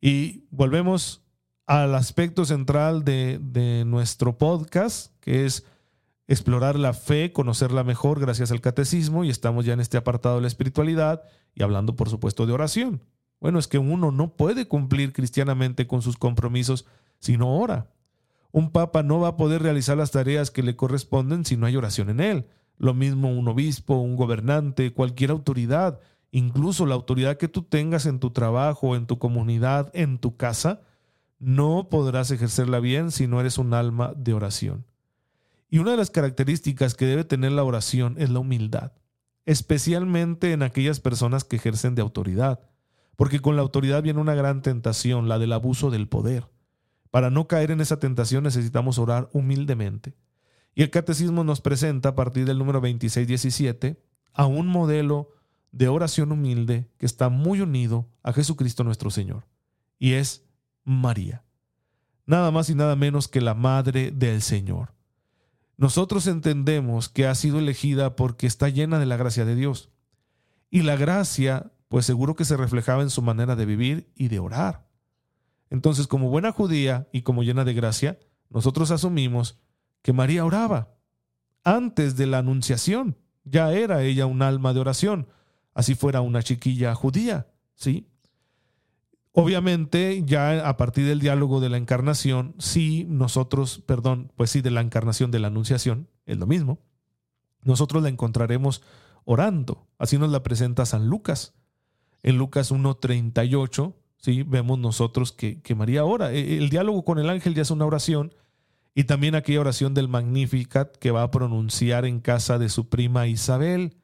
Y 0.01 0.45
volvemos 0.51 1.23
al 1.65 1.95
aspecto 1.95 2.45
central 2.45 3.03
de, 3.05 3.83
nuestro 3.85 4.37
podcast, 4.37 5.13
que 5.21 5.45
es 5.45 5.65
explorar 6.27 6.77
la 6.77 6.93
fe, 6.93 7.31
conocerla 7.31 7.83
mejor 7.83 8.19
gracias 8.19 8.51
al 8.51 8.61
catecismo, 8.61 9.23
y 9.23 9.29
estamos 9.29 9.65
ya 9.65 9.73
en 9.73 9.79
este 9.79 9.97
apartado 9.97 10.35
de 10.35 10.41
la 10.41 10.47
espiritualidad 10.47 11.23
y 11.55 11.63
hablando, 11.63 11.95
por 11.95 12.09
supuesto, 12.09 12.45
de 12.45 12.53
oración. 12.53 13.01
Bueno, 13.39 13.59
es 13.59 13.67
que 13.67 13.77
uno 13.77 14.11
no 14.11 14.35
puede 14.35 14.67
cumplir 14.67 15.13
cristianamente 15.13 15.87
con 15.87 16.01
sus 16.01 16.17
compromisos 16.17 16.85
si 17.19 17.37
no 17.37 17.57
ora. 17.57 17.89
Un 18.51 18.71
papa 18.71 19.03
no 19.03 19.19
va 19.19 19.29
a 19.29 19.37
poder 19.37 19.63
realizar 19.63 19.97
las 19.97 20.11
tareas 20.11 20.51
que 20.51 20.63
le 20.63 20.75
corresponden 20.75 21.43
si 21.43 21.57
no 21.57 21.65
hay 21.65 21.75
oración 21.75 22.09
en 22.09 22.19
él. 22.19 22.47
Lo 22.83 22.93
mismo 22.93 23.31
un 23.31 23.47
obispo, 23.47 23.95
un 23.95 24.17
gobernante, 24.17 24.91
cualquier 24.91 25.31
autoridad, 25.31 26.01
incluso 26.31 26.85
la 26.85 26.95
autoridad 26.95 27.37
que 27.37 27.47
tú 27.47 27.61
tengas 27.61 28.05
en 28.05 28.19
tu 28.19 28.31
trabajo, 28.31 28.97
en 28.97 29.07
tu 29.07 29.19
comunidad, 29.19 29.89
en 29.93 30.17
tu 30.17 30.35
casa, 30.35 30.81
no 31.39 31.87
podrás 31.89 32.29
ejercerla 32.31 32.81
bien 32.81 33.11
si 33.11 33.25
no 33.25 33.39
eres 33.39 33.57
un 33.57 33.73
alma 33.73 34.11
de 34.17 34.33
oración. 34.33 34.85
Y 35.69 35.77
una 35.77 35.91
de 35.91 35.97
las 35.97 36.09
características 36.09 36.93
que 36.93 37.05
debe 37.05 37.23
tener 37.23 37.53
la 37.53 37.63
oración 37.63 38.15
es 38.17 38.29
la 38.29 38.39
humildad, 38.39 38.91
especialmente 39.45 40.51
en 40.51 40.61
aquellas 40.61 40.99
personas 40.99 41.45
que 41.45 41.55
ejercen 41.55 41.95
de 41.95 42.01
autoridad, 42.01 42.59
porque 43.15 43.39
con 43.39 43.55
la 43.55 43.61
autoridad 43.61 44.03
viene 44.03 44.19
una 44.19 44.35
gran 44.35 44.61
tentación, 44.61 45.29
la 45.29 45.39
del 45.39 45.53
abuso 45.53 45.89
del 45.89 46.09
poder. 46.09 46.49
Para 47.11 47.29
no 47.29 47.47
caer 47.47 47.71
en 47.71 47.79
esa 47.79 47.97
tentación 47.97 48.43
necesitamos 48.43 48.99
orar 48.99 49.29
humildemente. 49.31 50.15
Y 50.75 50.81
el 50.81 50.89
catecismo 50.89 51.43
nos 51.43 51.61
presenta 51.61 52.09
a 52.09 52.15
partir 52.15 52.45
del 52.45 52.57
número 52.57 52.81
26-17 52.81 53.97
a 54.33 54.45
un 54.45 54.67
modelo 54.67 55.29
de 55.71 55.87
oración 55.87 56.31
humilde 56.31 56.89
que 56.97 57.05
está 57.05 57.29
muy 57.29 57.61
unido 57.61 58.07
a 58.21 58.33
Jesucristo 58.33 58.83
nuestro 58.83 59.09
Señor, 59.09 59.47
y 59.99 60.13
es 60.13 60.45
María, 60.83 61.43
nada 62.25 62.51
más 62.51 62.69
y 62.69 62.75
nada 62.75 62.95
menos 62.95 63.27
que 63.27 63.41
la 63.41 63.53
Madre 63.53 64.11
del 64.11 64.41
Señor. 64.41 64.93
Nosotros 65.77 66.27
entendemos 66.27 67.09
que 67.09 67.25
ha 67.25 67.35
sido 67.35 67.59
elegida 67.59 68.15
porque 68.15 68.47
está 68.47 68.69
llena 68.69 68.99
de 68.99 69.05
la 69.07 69.17
gracia 69.17 69.45
de 69.45 69.55
Dios. 69.55 69.89
Y 70.69 70.83
la 70.83 70.95
gracia, 70.95 71.71
pues 71.87 72.05
seguro 72.05 72.35
que 72.35 72.45
se 72.45 72.57
reflejaba 72.57 73.01
en 73.01 73.09
su 73.09 73.21
manera 73.21 73.55
de 73.55 73.65
vivir 73.65 74.11
y 74.15 74.27
de 74.27 74.39
orar. 74.39 74.87
Entonces, 75.69 76.05
como 76.05 76.29
buena 76.29 76.51
judía 76.51 77.07
y 77.11 77.23
como 77.23 77.43
llena 77.43 77.65
de 77.65 77.73
gracia, 77.73 78.19
nosotros 78.49 78.91
asumimos 78.91 79.59
que 80.03 80.13
María 80.13 80.45
oraba. 80.45 80.93
Antes 81.63 82.15
de 82.15 82.27
la 82.27 82.37
anunciación, 82.39 83.17
ya 83.43 83.71
era 83.71 84.03
ella 84.03 84.27
un 84.27 84.43
alma 84.43 84.73
de 84.73 84.81
oración, 84.81 85.27
así 85.73 85.95
fuera 85.95 86.21
una 86.21 86.43
chiquilla 86.43 86.93
judía, 86.93 87.47
¿sí? 87.73 88.07
Obviamente, 89.31 90.21
ya 90.25 90.69
a 90.69 90.77
partir 90.77 91.07
del 91.07 91.19
diálogo 91.19 91.59
de 91.59 91.69
la 91.69 91.77
encarnación, 91.77 92.53
sí, 92.59 93.07
nosotros, 93.09 93.81
perdón, 93.87 94.31
pues 94.35 94.51
sí, 94.51 94.61
de 94.61 94.69
la 94.69 94.81
encarnación 94.81 95.31
de 95.31 95.39
la 95.39 95.47
anunciación, 95.47 96.07
es 96.27 96.37
lo 96.37 96.45
mismo, 96.45 96.79
nosotros 97.63 98.03
la 98.03 98.09
encontraremos 98.09 98.83
orando. 99.25 99.87
Así 99.97 100.19
nos 100.19 100.29
la 100.29 100.43
presenta 100.43 100.85
San 100.85 101.07
Lucas. 101.07 101.55
En 102.21 102.37
Lucas 102.37 102.71
1.38 102.71 103.95
¿sí? 104.23 104.43
Vemos 104.43 104.79
nosotros 104.79 105.31
que, 105.31 105.61
que 105.61 105.75
María 105.75 106.05
ora. 106.05 106.31
E, 106.31 106.57
el 106.57 106.69
diálogo 106.69 107.03
con 107.03 107.19
el 107.19 107.29
ángel 107.29 107.53
ya 107.53 107.61
es 107.61 107.71
una 107.71 107.85
oración 107.85 108.33
y 108.95 109.05
también 109.05 109.35
aquella 109.35 109.61
oración 109.61 109.93
del 109.93 110.07
Magnificat 110.07 110.95
que 110.97 111.11
va 111.11 111.23
a 111.23 111.31
pronunciar 111.31 112.05
en 112.05 112.19
casa 112.19 112.59
de 112.59 112.69
su 112.69 112.89
prima 112.89 113.27
Isabel. 113.27 113.97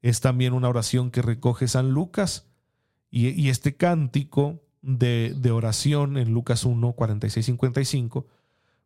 Es 0.00 0.20
también 0.20 0.54
una 0.54 0.68
oración 0.68 1.10
que 1.10 1.22
recoge 1.22 1.68
San 1.68 1.90
Lucas. 1.90 2.48
Y, 3.10 3.50
este 3.50 3.76
cántico 3.76 4.62
de, 4.80 5.50
oración 5.52 6.16
en 6.16 6.32
Lucas 6.32 6.64
1, 6.64 6.94
46, 6.94 7.44
55, 7.44 8.26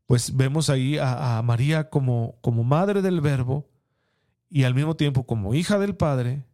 pues 0.06 0.36
vemos 0.36 0.68
ahí 0.68 0.98
a, 0.98 1.38
a 1.38 1.42
María 1.42 1.90
como, 1.90 2.36
como 2.40 2.64
madre 2.64 3.02
del 3.02 3.20
Verbo 3.20 3.68
y 4.50 4.64
al 4.64 4.74
mismo 4.74 4.96
tiempo 4.96 5.26
como 5.26 5.54
hija 5.54 5.78
del 5.78 5.94
Padre, 5.94 6.44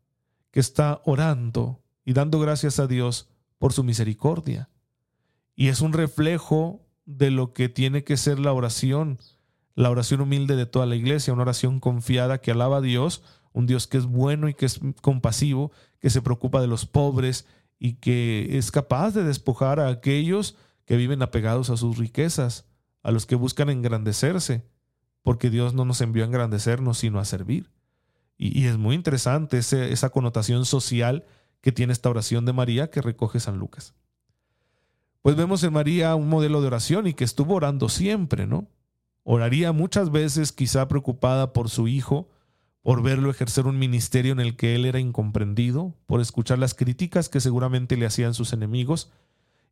que 0.51 0.61
está 0.61 1.01
orando 1.07 1.81
y 2.05 2.13
dando 2.13 2.39
gracias 2.39 2.79
a 2.79 2.87
Dios 2.87 3.31
por 3.59 3.73
su 3.73 3.85
misericordia. 3.85 4.69
Y 5.57 5.69
es 5.69 5.81
un 5.81 5.95
reflejo 5.95 6.83
de 7.05 7.31
lo 7.31 7.53
que 7.53 7.69
tiene 7.69 8.05
que 8.05 8.17
ser 8.17 8.39
la 8.39 8.53
oración, 8.53 9.19
la 9.75 9.91
oración 9.91 10.21
humilde 10.21 10.57
de 10.57 10.67
toda 10.67 10.87
la 10.87 10.97
iglesia, 10.97 11.33
una 11.33 11.43
oración 11.43 11.81
confiada 11.81 12.41
que 12.41 12.51
alaba 12.51 12.79
a 12.79 12.81
Dios, 12.83 13.23
un 13.53 13.67
Dios 13.67 13.87
que 13.87 13.99
es 13.99 14.07
bueno 14.07 14.49
y 14.49 14.55
que 14.55 14.67
es 14.67 14.81
compasivo, 15.01 15.73
que 15.99 16.11
se 16.11 16.23
preocupa 16.23 16.61
de 16.61 16.67
los 16.67 16.87
pobres 16.87 17.47
y 17.79 17.95
que 17.95 18.59
es 18.59 18.71
capaz 18.71 19.13
de 19.13 19.25
despojar 19.25 19.81
a 19.81 19.89
aquellos 19.89 20.57
que 20.85 20.97
viven 20.97 21.23
apegados 21.23 21.71
a 21.71 21.77
sus 21.77 21.99
riquezas, 21.99 22.67
a 23.03 23.11
los 23.11 23.27
que 23.27 23.35
buscan 23.35 23.71
engrandecerse, 23.71 24.65
porque 25.23 25.51
Dios 25.51 25.75
no 25.75 25.85
nos 25.85 26.01
envió 26.01 26.23
a 26.23 26.27
engrandecernos, 26.27 26.99
sino 26.99 27.19
a 27.19 27.25
servir. 27.25 27.71
Y, 28.37 28.67
es 28.67 28.77
muy 28.77 28.97
interesante 28.97 29.59
esa 29.59 30.11
connotación 30.11 30.65
social 30.65 31.25
que 31.61 31.71
tiene 31.71 31.93
esta 31.93 32.11
oración 32.11 32.45
de 32.45 32.53
María 32.53 32.91
que 32.91 33.01
recoge 33.01 33.39
San 33.39 33.59
Lucas. 33.59 33.95
Pues 35.23 35.37
vemos 35.37 35.63
en 35.63 35.73
María 35.73 36.15
un 36.17 36.29
modelo 36.29 36.61
de 36.61 36.67
oración 36.67 37.07
y 37.07 37.15
que 37.15 37.25
estuvo 37.25 37.55
orando 37.55 37.89
siempre, 37.89 38.47
¿no? 38.47 38.67
Oraría 39.23 39.71
muchas 39.73 40.11
veces 40.11 40.51
quizá 40.51 40.89
preocupada 40.89 41.53
por 41.53 41.71
su 41.71 41.87
hijo, 41.87 42.29
por 42.83 43.03
verlo 43.03 43.31
ejercer 43.31 43.67
un 43.67 43.79
ministerio 43.79 44.33
en 44.33 44.41
el 44.41 44.57
que 44.57 44.75
él 44.75 44.85
era 44.85 44.99
incomprendido, 44.99 45.95
por 46.07 46.21
escuchar 46.21 46.59
las 46.59 46.75
críticas 46.75 47.29
que 47.29 47.41
seguramente 47.41 47.97
le 47.97 48.07
hacían 48.07 48.35
sus 48.35 48.53
enemigos, 48.53 49.13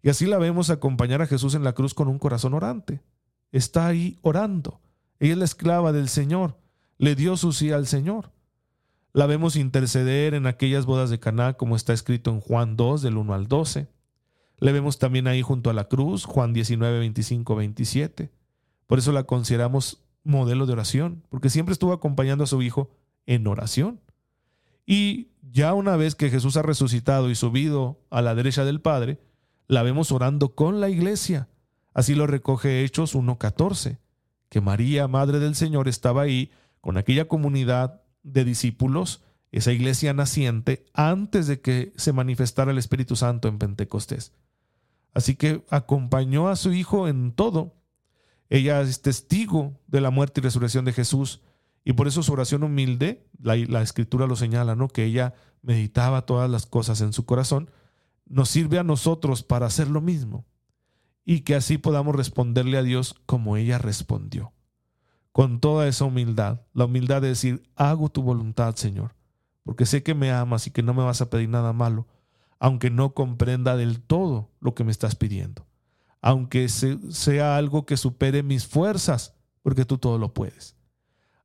y 0.03 0.09
así 0.09 0.25
la 0.25 0.39
vemos 0.39 0.71
acompañar 0.71 1.21
a 1.21 1.27
Jesús 1.27 1.57
en 1.57 1.65
la 1.65 1.73
cruz 1.73 1.95
con 1.95 2.07
un 2.07 2.21
corazón 2.21 2.55
orante. 2.55 3.03
Está 3.51 3.89
ahí 3.89 4.19
orando. 4.23 4.81
Ella 5.19 5.33
es 5.33 5.39
la 5.39 5.45
esclava 5.45 5.93
del 5.93 6.09
Señor, 6.09 6.57
le 6.97 7.17
dio 7.17 7.37
su 7.37 7.53
sí 7.53 7.73
al 7.73 7.89
Señor. 7.89 8.31
La 9.13 9.27
vemos 9.27 9.57
interceder 9.57 10.35
en 10.35 10.47
aquellas 10.47 10.87
bodas 10.87 11.11
de 11.11 11.19
Caná, 11.19 11.55
como 11.55 11.75
está 11.75 11.93
escrito 11.93 12.31
en 12.31 12.41
Juan 12.41 12.77
2, 12.77 13.03
del 13.03 13.17
1 13.17 13.35
al 13.35 13.49
12. 13.49 13.89
Le 14.61 14.73
vemos 14.73 14.99
también 14.99 15.27
ahí 15.27 15.43
junto 15.43 15.71
a 15.71 15.75
la 15.75 15.89
cruz, 15.89 16.25
Juan 16.25 16.53
19, 16.53 16.99
25, 16.99 17.57
27. 17.57 18.31
Por 18.87 18.99
eso 18.99 19.13
la 19.13 19.25
consideramos 19.25 20.03
modelo 20.23 20.67
de 20.67 20.75
oración, 20.75 21.23
porque 21.31 21.49
siempre 21.49 21.73
estuvo 21.73 21.93
acompañando 21.93 22.45
a 22.45 22.47
su 22.47 22.61
hijo 22.61 22.91
en 23.27 23.47
oración. 23.47 24.01
Y 24.85 25.29
ya 25.41 25.73
una 25.73 25.97
vez 25.97 26.15
que 26.15 26.31
Jesús 26.31 26.57
ha 26.57 26.63
resucitado 26.63 27.31
y 27.31 27.35
subido 27.35 28.01
a 28.11 28.23
la 28.23 28.35
derecha 28.35 28.65
del 28.65 28.81
Padre, 28.81 29.19
la 29.67 29.83
vemos 29.83 30.13
orando 30.13 30.55
con 30.55 30.81
la 30.81 30.89
iglesia. 30.89 31.49
Así 31.95 32.15
lo 32.15 32.27
recoge 32.27 32.85
Hechos 32.85 33.15
1.14, 33.15 33.99
que 34.49 34.61
María, 34.61 35.09
Madre 35.09 35.39
del 35.39 35.55
Señor, 35.55 35.89
estaba 35.89 36.23
ahí 36.23 36.51
con 36.81 36.97
aquella 36.97 37.29
comunidad 37.29 38.03
de 38.23 38.45
discípulos, 38.45 39.23
esa 39.53 39.73
iglesia 39.73 40.13
naciente, 40.13 40.87
antes 40.93 41.47
de 41.47 41.61
que 41.61 41.93
se 41.97 42.13
manifestara 42.13 42.71
el 42.71 42.79
Espíritu 42.79 43.17
Santo 43.17 43.49
en 43.49 43.59
Pentecostés. 43.59 44.33
Así 45.15 45.35
que 45.35 45.65
acompañó 45.71 46.49
a 46.49 46.57
su 46.57 46.73
hijo 46.73 47.09
en 47.09 47.33
todo. 47.33 47.75
Ella 48.49 48.81
es 48.81 49.03
testigo 49.03 49.81
de 49.87 50.01
la 50.01 50.11
muerte 50.11 50.41
y 50.41 50.45
resurrección 50.45 50.85
de 50.85 50.93
Jesús. 50.93 51.41
Y 51.85 51.95
por 51.95 52.09
eso 52.09 52.23
su 52.23 52.33
oración 52.33 52.63
humilde, 52.63 53.27
la, 53.41 53.57
la, 53.57 53.83
escritura 53.83 54.27
lo 54.27 54.37
señala, 54.37 54.77
¿no? 54.77 54.89
Que 54.89 55.05
ella 55.05 55.35
meditaba 55.63 56.27
todas 56.27 56.51
las 56.51 56.67
cosas 56.67 57.01
en 57.01 57.13
su 57.13 57.25
corazón, 57.25 57.71
nos 58.27 58.49
sirve 58.51 58.79
a 58.79 58.85
nosotros 58.85 59.43
para 59.43 59.67
hacer 59.67 59.89
lo 59.89 60.01
mismo. 60.01 60.45
Y 61.25 61.41
que 61.41 61.55
así 61.55 61.79
podamos 61.79 62.15
responderle 62.15 62.77
a 62.77 62.83
Dios 62.83 63.15
como 63.27 63.57
ella 63.57 63.79
respondió 63.79 64.53
con 65.33 65.61
toda 65.61 65.87
esa 65.87 66.05
humildad, 66.05 66.61
la 66.73 66.87
humildad 66.87 67.23
de 67.23 67.29
decir, 67.29 67.63
hago 67.77 68.09
tu 68.09 68.23
voluntad, 68.23 68.75
Señor, 68.75 69.15
porque 69.63 69.87
sé 69.87 70.03
que 70.03 70.15
me 70.15 70.33
amas 70.33 70.67
y 70.67 70.71
que 70.71 70.83
no 70.83 70.95
me 70.95 71.05
vas 71.05 71.21
a 71.21 71.31
pedir 71.31 71.49
nada 71.49 71.73
malo, 71.73 72.07
aunque 72.61 72.91
no 72.91 73.15
comprenda 73.15 73.77
del 73.77 74.01
todo 74.01 74.51
lo 74.61 74.75
que 74.75 74.85
me 74.85 74.93
estás 74.93 75.17
pidiendo, 75.17 75.67
aunque 76.21 76.69
sea 76.69 77.57
algo 77.57 77.87
que 77.87 77.97
supere 77.97 78.43
mis 78.43 78.67
fuerzas, 78.67 79.35
porque 79.63 79.85
tú 79.85 79.99
todo 79.99 80.19
lo 80.19 80.35
puedes, 80.35 80.77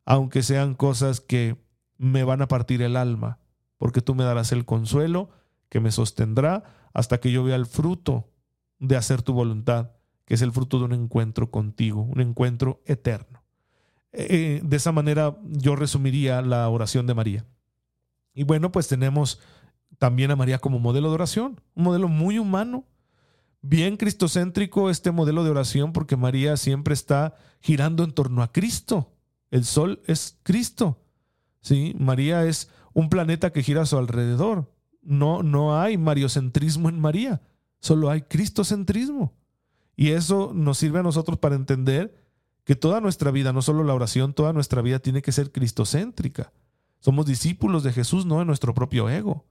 aunque 0.05 0.43
sean 0.43 0.75
cosas 0.75 1.21
que 1.21 1.57
me 1.97 2.23
van 2.23 2.41
a 2.41 2.47
partir 2.47 2.81
el 2.81 2.97
alma, 2.97 3.39
porque 3.77 4.01
tú 4.01 4.13
me 4.13 4.25
darás 4.25 4.51
el 4.51 4.65
consuelo 4.65 5.29
que 5.69 5.79
me 5.79 5.91
sostendrá 5.91 6.63
hasta 6.93 7.19
que 7.19 7.31
yo 7.31 7.43
vea 7.43 7.55
el 7.55 7.65
fruto 7.65 8.29
de 8.79 8.97
hacer 8.97 9.21
tu 9.21 9.33
voluntad, 9.33 9.91
que 10.25 10.33
es 10.33 10.41
el 10.41 10.51
fruto 10.51 10.79
de 10.79 10.85
un 10.85 10.93
encuentro 10.93 11.49
contigo, 11.49 12.01
un 12.01 12.19
encuentro 12.19 12.81
eterno. 12.85 13.43
Eh, 14.11 14.61
de 14.63 14.77
esa 14.77 14.91
manera 14.91 15.37
yo 15.43 15.75
resumiría 15.75 16.41
la 16.41 16.67
oración 16.69 17.07
de 17.07 17.13
María. 17.13 17.45
Y 18.33 18.43
bueno, 18.43 18.71
pues 18.71 18.87
tenemos 18.87 19.39
también 19.97 20.31
a 20.31 20.35
María 20.35 20.59
como 20.59 20.79
modelo 20.79 21.09
de 21.09 21.15
oración, 21.15 21.61
un 21.73 21.83
modelo 21.83 22.07
muy 22.07 22.39
humano, 22.39 22.85
bien 23.61 23.97
cristocéntrico 23.97 24.89
este 24.89 25.11
modelo 25.11 25.43
de 25.43 25.49
oración 25.49 25.93
porque 25.93 26.15
María 26.15 26.57
siempre 26.57 26.93
está 26.93 27.35
girando 27.61 28.03
en 28.03 28.11
torno 28.11 28.43
a 28.43 28.51
Cristo. 28.51 29.11
El 29.51 29.65
sol 29.65 30.01
es 30.05 30.37
Cristo. 30.43 30.99
¿sí? 31.61 31.95
María 31.97 32.45
es 32.45 32.69
un 32.93 33.09
planeta 33.09 33.51
que 33.51 33.63
gira 33.63 33.81
a 33.81 33.85
su 33.85 33.97
alrededor. 33.97 34.71
No, 35.01 35.43
no 35.43 35.79
hay 35.79 35.97
mariocentrismo 35.97 36.89
en 36.89 36.99
María, 36.99 37.41
solo 37.79 38.09
hay 38.09 38.23
cristocentrismo. 38.23 39.33
Y 39.95 40.09
eso 40.09 40.51
nos 40.53 40.77
sirve 40.77 40.99
a 40.99 41.03
nosotros 41.03 41.37
para 41.37 41.55
entender 41.55 42.15
que 42.63 42.75
toda 42.75 42.99
nuestra 42.99 43.31
vida, 43.31 43.53
no 43.53 43.61
solo 43.61 43.83
la 43.83 43.93
oración, 43.93 44.33
toda 44.33 44.51
nuestra 44.51 44.81
vida 44.81 44.99
tiene 44.99 45.21
que 45.21 45.31
ser 45.31 45.51
cristocéntrica. 45.51 46.51
Somos 46.99 47.27
discípulos 47.27 47.83
de 47.83 47.93
Jesús, 47.93 48.25
no 48.25 48.39
de 48.39 48.45
nuestro 48.45 48.73
propio 48.73 49.09
ego. 49.09 49.45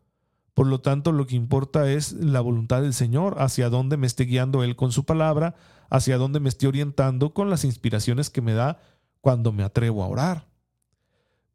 Por 0.55 0.69
lo 0.69 0.81
tanto, 0.81 1.13
lo 1.13 1.27
que 1.27 1.35
importa 1.35 1.91
es 1.91 2.13
la 2.13 2.41
voluntad 2.41 2.83
del 2.83 2.95
Señor, 2.95 3.37
hacia 3.39 3.69
dónde 3.69 3.97
me 3.97 4.07
esté 4.07 4.25
guiando 4.25 4.63
Él 4.63 4.77
con 4.77 4.93
su 4.93 5.05
palabra, 5.05 5.57
hacia 5.91 6.17
dónde 6.17 6.41
me 6.41 6.49
esté 6.49 6.69
orientando 6.69 7.35
con 7.35 7.51
las 7.51 7.65
inspiraciones 7.65 8.31
que 8.31 8.41
me 8.41 8.55
da 8.55 8.79
cuando 9.21 9.53
me 9.53 9.65
atrevo 9.65 10.05
a 10.05 10.09
orar. 10.09 10.47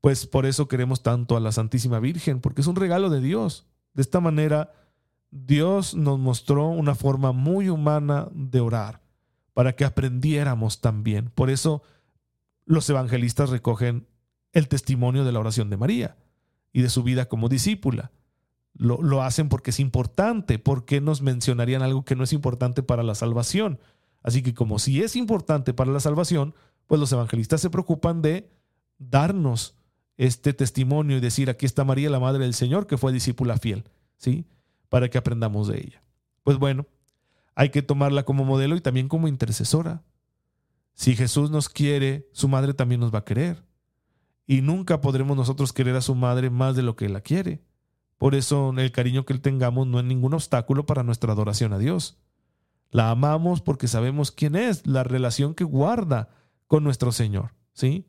Pues 0.02 0.26
por 0.26 0.46
eso 0.46 0.68
queremos 0.68 1.02
tanto 1.02 1.38
a 1.38 1.40
la 1.40 1.52
Santísima 1.52 2.00
Virgen, 2.00 2.42
porque 2.42 2.62
es 2.62 2.68
un 2.68 2.76
regalo 2.76 3.10
de 3.10 3.22
Dios. 3.22 3.68
De 3.94 4.02
esta 4.02 4.20
manera, 4.20 4.74
Dios 5.32 5.96
nos 5.96 6.20
mostró 6.20 6.68
una 6.68 6.96
forma 6.96 7.32
muy 7.32 7.70
humana 7.70 8.30
de 8.34 8.60
orar 8.60 9.02
para 9.54 9.76
que 9.76 9.86
aprendiéramos 9.86 10.82
también. 10.82 11.30
Por 11.30 11.50
eso 11.50 11.84
los 12.66 12.90
evangelistas 12.90 13.50
recogen 13.50 14.08
el 14.54 14.68
testimonio 14.68 15.26
de 15.26 15.32
la 15.32 15.40
oración 15.40 15.70
de 15.70 15.78
María 15.78 16.18
y 16.72 16.82
de 16.82 16.90
su 16.90 17.04
vida 17.04 17.28
como 17.28 17.50
discípula. 17.50 18.12
Lo, 18.80 19.02
lo, 19.04 19.22
hacen 19.22 19.50
porque 19.50 19.70
es 19.70 19.80
importante. 19.80 20.58
¿Por 20.58 20.86
qué 20.86 21.02
nos 21.02 21.22
mencionarían 21.22 21.84
algo 21.84 22.04
que 22.04 22.16
no 22.16 22.24
es 22.24 22.34
importante 22.34 22.82
para 22.82 23.04
la 23.04 23.14
salvación? 23.14 23.80
Así 24.24 24.42
que 24.42 24.56
como 24.56 24.80
si 24.80 25.04
es 25.04 25.16
importante 25.16 25.74
para 25.74 25.92
la 25.92 26.00
salvación, 26.00 26.56
pues 26.88 27.00
los 27.00 27.12
evangelistas 27.12 27.62
se 27.62 27.70
preocupan 27.70 28.24
de 28.24 28.50
darnos 28.98 29.76
este 30.18 30.54
testimonio 30.54 31.18
y 31.18 31.22
decir, 31.22 31.50
aquí 31.50 31.66
está 31.66 31.86
María, 31.86 32.10
la 32.10 32.20
Madre 32.20 32.44
del 32.44 32.54
Señor, 32.54 32.88
que 32.88 32.98
fue 32.98 33.14
discípula 33.14 33.58
fiel, 33.58 33.86
¿sí? 34.18 34.48
Para 34.90 35.10
que 35.10 35.18
aprendamos 35.18 35.68
de 35.68 35.78
ella. 35.78 36.04
Pues 36.44 36.58
bueno, 36.58 36.88
hay 37.56 37.70
que 37.70 37.82
tomarla 37.82 38.24
como 38.24 38.44
modelo 38.44 38.76
y 38.76 38.82
también 38.82 39.08
como 39.08 39.28
intercesora. 39.28 40.04
Si 40.94 41.16
Jesús 41.16 41.52
nos 41.52 41.70
quiere, 41.70 42.28
su 42.34 42.48
madre 42.50 42.74
también 42.74 43.00
nos 43.00 43.14
va 43.14 43.20
a 43.20 43.26
querer. 43.26 43.64
Y 44.46 44.62
nunca 44.62 45.00
podremos 45.00 45.38
nosotros 45.38 45.72
querer 45.72 45.96
a 45.96 46.02
su 46.02 46.16
madre 46.16 46.50
más 46.50 46.76
de 46.76 46.82
lo 46.82 46.96
que 46.96 47.08
la 47.08 47.22
quiere. 47.22 47.62
Por 48.20 48.36
eso 48.36 48.74
el 48.78 48.92
cariño 48.92 49.26
que 49.26 49.34
tengamos 49.40 49.88
no 49.88 49.98
es 49.98 50.06
ningún 50.06 50.34
obstáculo 50.34 50.86
para 50.86 51.04
nuestra 51.04 51.32
adoración 51.32 51.72
a 51.72 51.80
Dios. 51.80 52.20
La 52.92 53.12
amamos 53.12 53.62
porque 53.62 53.88
sabemos 53.88 54.32
quién 54.32 54.58
es, 54.58 54.86
la 54.86 55.04
relación 55.04 55.56
que 55.56 55.64
guarda 55.64 56.30
con 56.68 56.84
nuestro 56.84 57.14
Señor, 57.14 57.54
¿sí? 57.72 58.06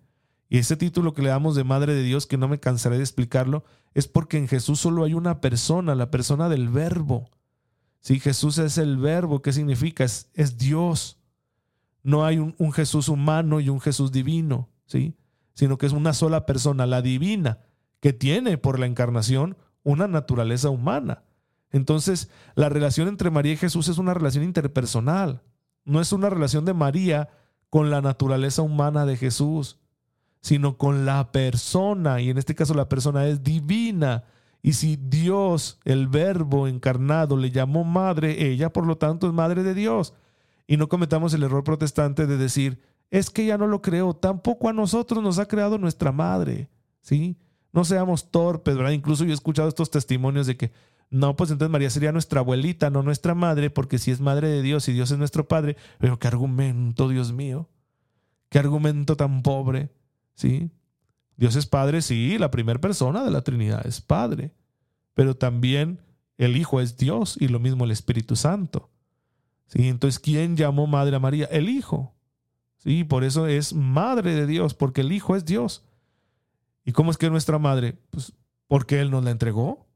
Y 0.49 0.59
ese 0.59 0.77
título 0.77 1.15
que 1.15 1.23
le 1.23 1.29
damos 1.29 1.55
de 1.55 1.63
Madre 1.63 1.95
de 1.95 2.03
Dios, 2.03 2.27
que 2.27 2.37
no 2.37 2.49
me 2.49 2.59
cansaré 2.59 2.97
de 2.97 3.05
explicarlo, 3.05 3.63
es 3.95 4.09
porque 4.09 4.37
en 4.37 4.49
Jesús 4.49 4.81
solo 4.81 5.05
hay 5.05 5.15
una 5.15 5.41
persona, 5.41 5.95
la 5.95 6.11
persona 6.11 6.49
del 6.49 6.69
Verbo. 6.69 7.31
Sí, 8.01 8.19
Jesús 8.19 8.59
es 8.59 8.79
el 8.79 8.97
Verbo, 8.97 9.43
¿qué 9.43 9.53
significa? 9.53 10.03
Es, 10.03 10.29
es 10.35 10.59
Dios. 10.59 11.21
No 12.03 12.25
hay 12.25 12.39
un, 12.39 12.57
un, 12.59 12.73
Jesús 12.73 13.09
humano 13.09 13.61
y 13.61 13.69
un 13.69 13.81
Jesús 13.81 14.11
divino, 14.11 14.71
¿sí? 14.87 15.15
Sino 15.55 15.79
que 15.79 15.87
es 15.87 15.93
una 15.93 16.15
sola 16.15 16.47
persona, 16.47 16.85
la 16.85 17.01
divina, 17.01 17.61
que 18.01 18.13
tiene 18.13 18.59
por 18.59 18.81
la 18.81 18.87
encarnación 18.87 19.57
una 19.83 20.09
naturaleza 20.09 20.71
humana. 20.71 21.23
Entonces, 21.71 22.31
la 22.55 22.69
relación 22.69 23.09
entre 23.09 23.31
María 23.31 23.53
y 23.53 23.57
Jesús 23.57 23.89
es 23.89 23.99
una 23.99 24.15
relación 24.15 24.45
interpersonal. 24.45 25.43
No 25.85 26.01
es 26.01 26.13
una 26.13 26.31
relación 26.31 26.65
de 26.65 26.75
María 26.75 27.29
con 27.69 27.91
la 27.91 28.01
naturaleza 28.01 28.63
humana 28.63 29.07
de 29.07 29.17
Jesús 29.17 29.81
sino 30.41 30.79
con 30.79 31.05
la 31.05 31.33
persona, 31.33 32.21
y 32.21 32.31
en 32.31 32.39
este 32.39 32.55
caso 32.55 32.75
la 32.75 32.89
persona 32.89 33.27
es 33.27 33.43
divina. 33.43 34.25
Y 34.63 34.75
si 34.75 34.97
Dios, 34.97 35.79
el 35.85 36.09
verbo 36.09 36.67
encarnado, 36.67 37.37
le 37.37 37.51
llamó 37.51 37.85
madre, 37.85 38.51
ella 38.51 38.73
por 38.73 38.87
lo 38.87 38.97
tanto 38.97 39.27
es 39.27 39.33
madre 39.33 39.63
de 39.63 39.75
Dios. 39.75 40.15
Y 40.67 40.77
no 40.77 40.89
cometamos 40.89 41.35
el 41.35 41.43
error 41.43 41.65
protestante 41.65 42.27
de 42.27 42.37
decir, 42.37 42.81
es 43.11 43.31
que 43.31 43.43
ella 43.43 43.59
no 43.59 43.67
lo 43.67 43.83
creó, 43.83 44.15
tampoco 44.15 44.69
a 44.69 44.73
nosotros 44.73 45.23
nos 45.23 45.39
ha 45.39 45.47
creado 45.47 45.79
nuestra 45.79 46.13
madre. 46.13 46.69
¿Sí? 47.03 47.37
No 47.73 47.85
seamos 47.85 48.31
torpes, 48.31 48.77
¿verdad? 48.77 48.93
Incluso 48.93 49.25
yo 49.25 49.31
he 49.31 49.35
escuchado 49.35 49.69
estos 49.69 49.91
testimonios 49.91 50.47
de 50.47 50.57
que, 50.57 50.73
no, 51.11 51.37
pues 51.37 51.51
entonces 51.51 51.71
María 51.71 51.91
sería 51.91 52.13
nuestra 52.13 52.41
abuelita, 52.41 52.91
no 52.91 53.03
nuestra 53.03 53.35
madre, 53.35 53.71
porque 53.71 53.99
si 53.99 54.11
es 54.11 54.21
madre 54.21 54.49
de 54.49 54.63
Dios 54.63 54.89
y 54.89 54.93
Dios 54.93 55.11
es 55.11 55.19
nuestro 55.19 55.49
padre, 55.49 55.77
pero 55.99 56.19
qué 56.19 56.29
argumento, 56.29 57.09
Dios 57.09 57.33
mío, 57.33 57.69
qué 58.49 58.59
argumento 58.59 59.17
tan 59.17 59.43
pobre. 59.43 59.91
¿sí? 60.35 60.71
Dios 61.37 61.57
es 61.57 61.67
Padre, 61.67 62.03
sí, 62.03 62.39
la 62.39 62.51
primera 62.51 62.81
persona 62.81 63.25
de 63.25 63.31
la 63.31 63.43
Trinidad 63.43 63.87
es 63.87 64.01
Padre, 64.01 64.53
pero 65.15 65.37
también 65.37 66.01
el 66.39 66.57
Hijo 66.57 66.81
es 66.81 66.97
Dios 66.97 67.37
y 67.39 67.49
lo 67.49 67.61
mismo 67.61 67.85
el 67.85 67.91
Espíritu 67.91 68.37
Santo. 68.37 68.91
¿Sí? 69.67 69.89
Entonces, 69.89 70.19
¿quién 70.19 70.57
llamó 70.57 70.87
Madre 70.87 71.17
a 71.17 71.21
María? 71.21 71.47
El 71.47 71.69
Hijo. 71.69 72.15
¿Sí? 72.79 73.05
Por 73.05 73.25
eso 73.25 73.47
es 73.47 73.75
Madre 73.75 74.35
de 74.35 74.47
Dios, 74.47 74.75
porque 74.75 75.03
el 75.03 75.13
Hijo 75.13 75.37
es 75.37 75.45
Dios. 75.45 75.85
¿Y 76.91 76.93
cómo 76.93 77.13
es 77.13 77.19
que 77.19 77.27
es 77.27 77.31
nuestra 77.31 77.61
Madre? 77.61 78.01
Pues 78.11 78.33
porque 78.67 79.01
Él 79.01 79.13
nos 79.13 79.23
la 79.23 79.31
entregó. 79.31 79.87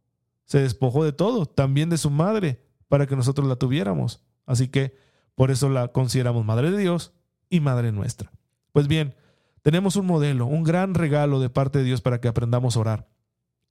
Se 0.45 0.61
despojó 0.61 1.03
de 1.03 1.13
todo, 1.13 1.45
también 1.45 1.91
de 1.91 1.99
su 1.99 2.09
Madre, 2.09 2.65
para 2.87 3.09
que 3.09 3.17
nosotros 3.17 3.49
la 3.49 3.57
tuviéramos. 3.57 4.23
Así 4.47 4.69
que 4.69 4.97
por 5.35 5.51
eso 5.51 5.69
la 5.69 5.89
consideramos 5.89 6.45
Madre 6.45 6.71
de 6.71 6.79
Dios 6.79 7.13
y 7.49 7.59
Madre 7.59 7.91
nuestra. 7.91 8.31
Pues 8.71 8.87
bien, 8.87 9.17
tenemos 9.63 9.97
un 9.97 10.07
modelo, 10.07 10.47
un 10.47 10.63
gran 10.63 10.95
regalo 10.95 11.41
de 11.41 11.51
parte 11.51 11.81
de 11.81 11.85
Dios 11.85 12.01
para 12.01 12.21
que 12.21 12.29
aprendamos 12.29 12.77
a 12.77 12.81
orar. 12.81 13.09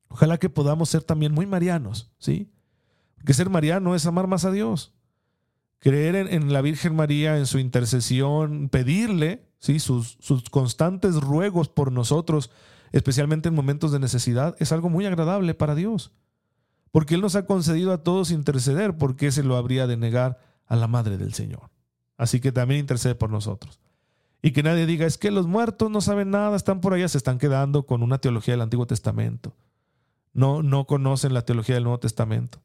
Ojalá 0.10 0.38
que 0.38 0.50
podamos 0.50 0.90
ser 0.90 1.02
también 1.04 1.32
muy 1.32 1.46
marianos, 1.46 2.12
¿sí? 2.20 2.52
Porque 3.16 3.34
ser 3.34 3.50
mariano 3.50 3.96
es 3.96 4.06
amar 4.06 4.28
más 4.28 4.44
a 4.44 4.52
Dios. 4.52 4.94
Creer 5.80 6.18
en, 6.18 6.52
la 6.52 6.60
Virgen 6.60 6.94
María, 6.94 7.38
en 7.38 7.46
su 7.46 7.58
intercesión, 7.58 8.68
pedirle, 8.68 9.48
¿sí? 9.60 9.80
Sus, 9.80 10.18
sus 10.20 10.50
constantes 10.50 11.16
ruegos 11.22 11.70
por 11.70 11.94
nosotros, 11.94 12.52
especialmente 12.94 13.50
en 13.50 13.56
momentos 13.56 13.92
de 13.92 14.00
necesidad, 14.00 14.56
es 14.60 14.72
algo 14.72 14.90
muy 14.90 15.06
agradable 15.06 15.54
para 15.56 15.76
Dios. 15.76 16.14
Porque 16.92 17.16
Él 17.16 17.22
nos 17.22 17.36
ha 17.36 17.46
concedido 17.46 17.92
a 17.92 18.04
todos 18.04 18.32
interceder, 18.32 18.96
¿por 18.98 19.16
qué 19.16 19.32
se 19.32 19.44
lo 19.44 19.58
habría 19.58 19.88
de 19.88 19.98
negar 19.98 20.40
a 20.68 20.76
la 20.76 20.88
Madre 20.88 21.18
del 21.18 21.34
Señor? 21.34 21.72
Así 22.18 22.40
que 22.40 22.52
también 22.52 22.80
intercede 22.80 23.16
por 23.16 23.32
nosotros. 23.32 23.80
Y 24.44 24.52
que 24.52 24.62
nadie 24.62 24.86
diga, 24.86 25.08
es 25.08 25.18
que 25.18 25.32
los 25.32 25.48
muertos 25.48 25.90
no 25.90 26.02
saben 26.02 26.30
nada, 26.30 26.56
están 26.56 26.82
por 26.82 26.94
allá, 26.94 27.08
se 27.08 27.18
están 27.18 27.40
quedando 27.40 27.88
con 27.88 28.04
una 28.04 28.20
teología 28.20 28.54
del 28.54 28.62
Antiguo 28.62 28.86
Testamento. 28.86 29.56
No, 30.32 30.62
no 30.62 30.86
conocen 30.86 31.34
la 31.34 31.46
teología 31.46 31.76
del 31.76 31.86
Nuevo 31.86 32.00
Testamento, 32.00 32.62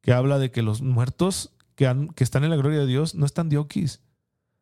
que 0.00 0.14
habla 0.14 0.38
de 0.38 0.50
que 0.50 0.62
los 0.62 0.80
muertos 0.80 1.52
que, 1.74 1.86
han, 1.86 2.08
que 2.08 2.24
están 2.24 2.44
en 2.44 2.50
la 2.50 2.56
gloria 2.56 2.78
de 2.78 2.86
Dios 2.86 3.14
no 3.14 3.26
están 3.26 3.50
dioquis. 3.50 4.00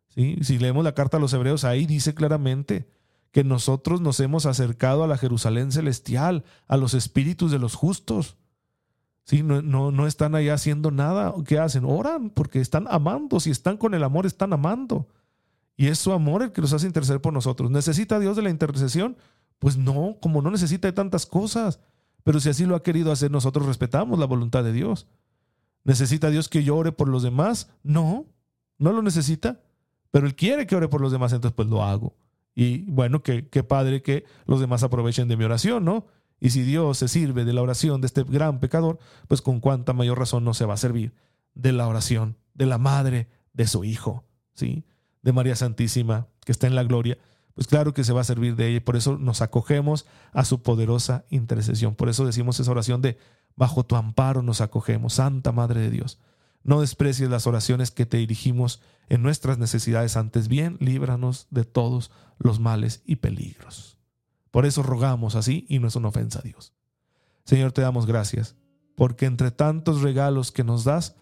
¿Sí? 0.09 0.39
Si 0.43 0.59
leemos 0.59 0.83
la 0.83 0.95
carta 0.95 1.19
a 1.19 1.21
los 1.21 1.33
hebreos, 1.33 1.65
ahí 1.65 1.87
dice 1.87 2.15
claramente 2.15 2.89
que 3.31 3.45
nosotros 3.45 4.01
nos 4.01 4.21
hemos 4.21 4.47
acercado 4.47 5.05
a 5.05 5.07
la 5.07 5.19
Jerusalén 5.19 5.73
celestial, 5.73 6.45
a 6.67 6.77
los 6.77 6.95
espíritus 6.95 7.51
de 7.51 7.59
los 7.59 7.75
justos. 7.75 8.37
¿Sí? 9.25 9.43
No, 9.43 9.61
no, 9.63 10.07
están 10.07 10.35
allá 10.35 10.55
haciendo 10.55 10.91
nada. 10.91 11.35
¿Qué 11.47 11.59
hacen? 11.59 11.85
Oran 11.85 12.31
porque 12.31 12.61
están 12.61 12.87
amando. 12.89 13.41
Si 13.41 13.51
están 13.51 13.77
con 13.77 13.93
el 13.93 14.03
amor, 14.03 14.25
están 14.25 14.55
amando. 14.55 15.09
Y 15.77 15.89
es 15.89 15.99
su 15.99 16.13
amor 16.13 16.43
el 16.43 16.53
que 16.53 16.63
nos 16.63 16.73
hace 16.73 16.87
interceder 16.87 17.21
por 17.21 17.35
nosotros. 17.35 17.71
¿Necesita 17.71 18.19
Dios 18.19 18.37
de 18.37 18.43
la 18.43 18.51
intercesión? 18.51 19.19
Pues 19.59 19.77
no, 19.77 20.17
como 20.23 20.41
no 20.41 20.51
necesita 20.51 20.89
de 20.89 20.93
tantas 20.93 21.27
cosas. 21.27 21.81
Pero 22.25 22.41
si 22.41 22.49
así 22.49 22.65
lo 22.65 22.75
ha 22.75 22.83
querido 22.83 23.13
hacer, 23.13 23.31
nosotros 23.31 23.67
respetamos 23.67 24.19
la 24.19 24.27
voluntad 24.27 24.65
de 24.65 24.73
Dios. 24.73 25.07
¿Necesita 25.85 26.31
Dios 26.31 26.49
que 26.49 26.65
yo 26.65 26.77
ore 26.77 26.93
por 26.93 27.09
los 27.09 27.23
demás? 27.23 27.71
No, 27.83 28.27
no 28.79 28.93
lo 28.93 29.03
necesita. 29.03 29.61
Pero 30.11 30.27
Él 30.27 30.35
quiere 30.35 30.67
que 30.67 30.75
ore 30.75 30.89
por 30.89 31.01
los 31.01 31.13
demás, 31.13 31.33
entonces 31.33 31.55
pues 31.55 31.69
lo 31.69 31.83
hago. 31.83 32.17
Y 32.55 32.91
bueno, 32.91 33.23
qué, 33.23 33.49
qué 33.49 33.63
padre 33.63 34.03
que 34.03 34.25
los 34.47 34.61
demás 34.61 34.83
aprovechen 34.83 35.29
de 35.29 35.37
mi 35.37 35.45
oración, 35.45 35.85
¿no? 35.85 36.07
Y 36.41 36.51
si 36.51 36.63
Dios 36.63 36.99
se 36.99 37.09
sirve 37.09 37.45
de 37.45 37.53
la 37.53 37.63
oración 37.63 38.01
de 38.01 38.07
este 38.07 38.23
gran 38.23 38.61
pecador, 38.61 38.99
pues 39.27 39.43
con 39.43 39.61
cuánta 39.61 39.93
mayor 39.93 40.19
razón 40.19 40.45
no 40.45 40.55
se 40.55 40.65
va 40.65 40.75
a 40.75 40.79
servir 40.79 41.15
de 41.55 41.73
la 41.73 41.89
oración 41.89 42.37
de 42.55 42.67
la 42.67 42.79
madre 42.79 43.29
de 43.53 43.67
su 43.67 43.85
hijo, 43.85 44.25
¿sí? 44.55 44.85
de 45.23 45.33
María 45.33 45.57
Santísima, 45.57 46.29
que 46.45 46.53
está 46.53 46.67
en 46.67 46.75
la 46.75 46.85
gloria, 46.85 47.19
pues 47.55 47.67
claro 47.67 47.93
que 47.93 48.05
se 48.05 48.13
va 48.13 48.21
a 48.21 48.25
servir 48.25 48.55
de 48.55 48.69
ella 48.69 48.77
y 48.77 48.81
por 48.81 48.97
eso 48.97 49.19
nos 49.19 49.43
acogemos 49.43 50.07
a 50.33 50.45
su 50.45 50.63
poderosa 50.63 51.25
intercesión. 51.29 51.97
Por 51.97 52.09
eso 52.09 52.25
decimos 52.25 52.61
esa 52.61 52.71
oración 52.71 53.03
de, 53.03 53.19
bajo 53.57 53.85
tu 53.85 53.97
amparo 53.97 54.43
nos 54.43 54.61
acogemos, 54.61 55.15
Santa 55.15 55.51
Madre 55.51 55.81
de 55.81 55.91
Dios. 55.91 56.21
No 56.63 56.81
desprecies 56.81 57.31
las 57.31 57.47
oraciones 57.47 57.91
que 57.91 58.07
te 58.07 58.19
dirigimos 58.19 58.81
en 59.09 59.23
nuestras 59.23 59.59
necesidades, 59.59 60.17
antes 60.17 60.49
bien, 60.49 60.77
líbranos 60.81 61.47
de 61.51 61.65
todos 61.65 62.11
los 62.39 62.61
males 62.61 63.03
y 63.07 63.17
peligros. 63.17 63.99
Por 64.51 64.67
eso 64.67 64.83
rogamos 64.83 65.35
así 65.35 65.67
y 65.69 65.79
no 65.79 65.89
es 65.89 65.97
una 65.97 66.09
ofensa 66.09 66.41
a 66.41 66.43
Dios. 66.43 66.75
Señor, 67.45 67.73
te 67.73 67.83
damos 67.83 68.07
gracias, 68.07 68.57
porque 68.97 69.27
entre 69.27 69.51
tantos 69.51 70.03
regalos 70.03 70.53
que 70.53 70.65
nos 70.65 70.85
das, 70.85 71.17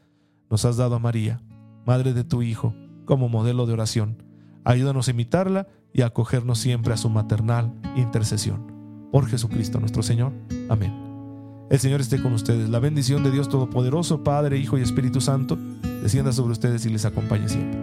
nos 0.50 0.64
has 0.64 0.76
dado 0.76 0.96
a 0.96 0.98
María, 0.98 1.40
Madre 1.84 2.12
de 2.12 2.24
tu 2.24 2.42
Hijo, 2.42 2.74
como 3.04 3.28
modelo 3.28 3.66
de 3.66 3.74
oración. 3.74 4.22
Ayúdanos 4.64 5.06
a 5.06 5.12
imitarla 5.12 5.68
y 5.92 6.02
a 6.02 6.06
acogernos 6.06 6.58
siempre 6.58 6.92
a 6.92 6.96
su 6.96 7.08
maternal 7.08 7.72
intercesión. 7.94 9.08
Por 9.12 9.28
Jesucristo 9.28 9.78
nuestro 9.78 10.02
Señor. 10.02 10.32
Amén. 10.68 11.05
El 11.68 11.80
Señor 11.80 12.00
esté 12.00 12.22
con 12.22 12.32
ustedes. 12.32 12.68
La 12.68 12.78
bendición 12.78 13.24
de 13.24 13.32
Dios 13.32 13.48
Todopoderoso, 13.48 14.22
Padre, 14.22 14.56
Hijo 14.56 14.78
y 14.78 14.82
Espíritu 14.82 15.20
Santo, 15.20 15.58
descienda 16.02 16.32
sobre 16.32 16.52
ustedes 16.52 16.86
y 16.86 16.90
les 16.90 17.04
acompañe 17.04 17.48
siempre. 17.48 17.78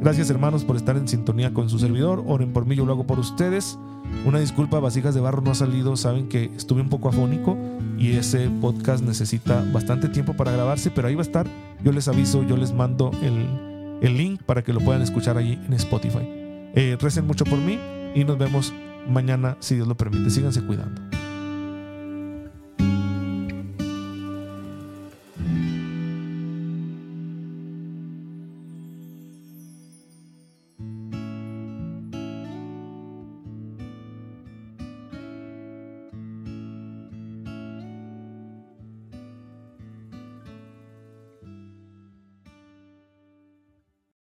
Gracias 0.00 0.30
hermanos 0.30 0.64
por 0.64 0.76
estar 0.76 0.96
en 0.96 1.08
sintonía 1.08 1.52
con 1.52 1.68
su 1.68 1.78
servidor. 1.78 2.24
Oren 2.26 2.52
por 2.52 2.64
mí, 2.64 2.74
yo 2.74 2.86
lo 2.86 2.92
hago 2.92 3.06
por 3.06 3.18
ustedes. 3.18 3.78
Una 4.24 4.38
disculpa, 4.38 4.80
Vasijas 4.80 5.14
de 5.14 5.20
Barro 5.20 5.42
no 5.42 5.50
ha 5.50 5.54
salido. 5.54 5.96
Saben 5.96 6.28
que 6.28 6.44
estuve 6.56 6.80
un 6.80 6.88
poco 6.88 7.10
afónico 7.10 7.58
y 7.98 8.12
ese 8.12 8.48
podcast 8.62 9.04
necesita 9.04 9.62
bastante 9.72 10.08
tiempo 10.08 10.34
para 10.34 10.52
grabarse, 10.52 10.90
pero 10.90 11.08
ahí 11.08 11.14
va 11.14 11.22
a 11.22 11.26
estar. 11.26 11.46
Yo 11.84 11.92
les 11.92 12.08
aviso, 12.08 12.42
yo 12.44 12.56
les 12.56 12.72
mando 12.72 13.10
el, 13.22 13.98
el 14.00 14.16
link 14.16 14.42
para 14.42 14.62
que 14.62 14.72
lo 14.72 14.80
puedan 14.80 15.02
escuchar 15.02 15.36
allí 15.36 15.58
en 15.66 15.74
Spotify. 15.74 16.26
Eh, 16.74 16.96
recen 16.98 17.26
mucho 17.26 17.44
por 17.44 17.58
mí 17.58 17.78
y 18.14 18.24
nos 18.24 18.38
vemos 18.38 18.72
mañana 19.06 19.58
si 19.60 19.74
Dios 19.74 19.86
lo 19.86 19.96
permite. 19.96 20.30
Síganse 20.30 20.62
cuidando. 20.62 21.07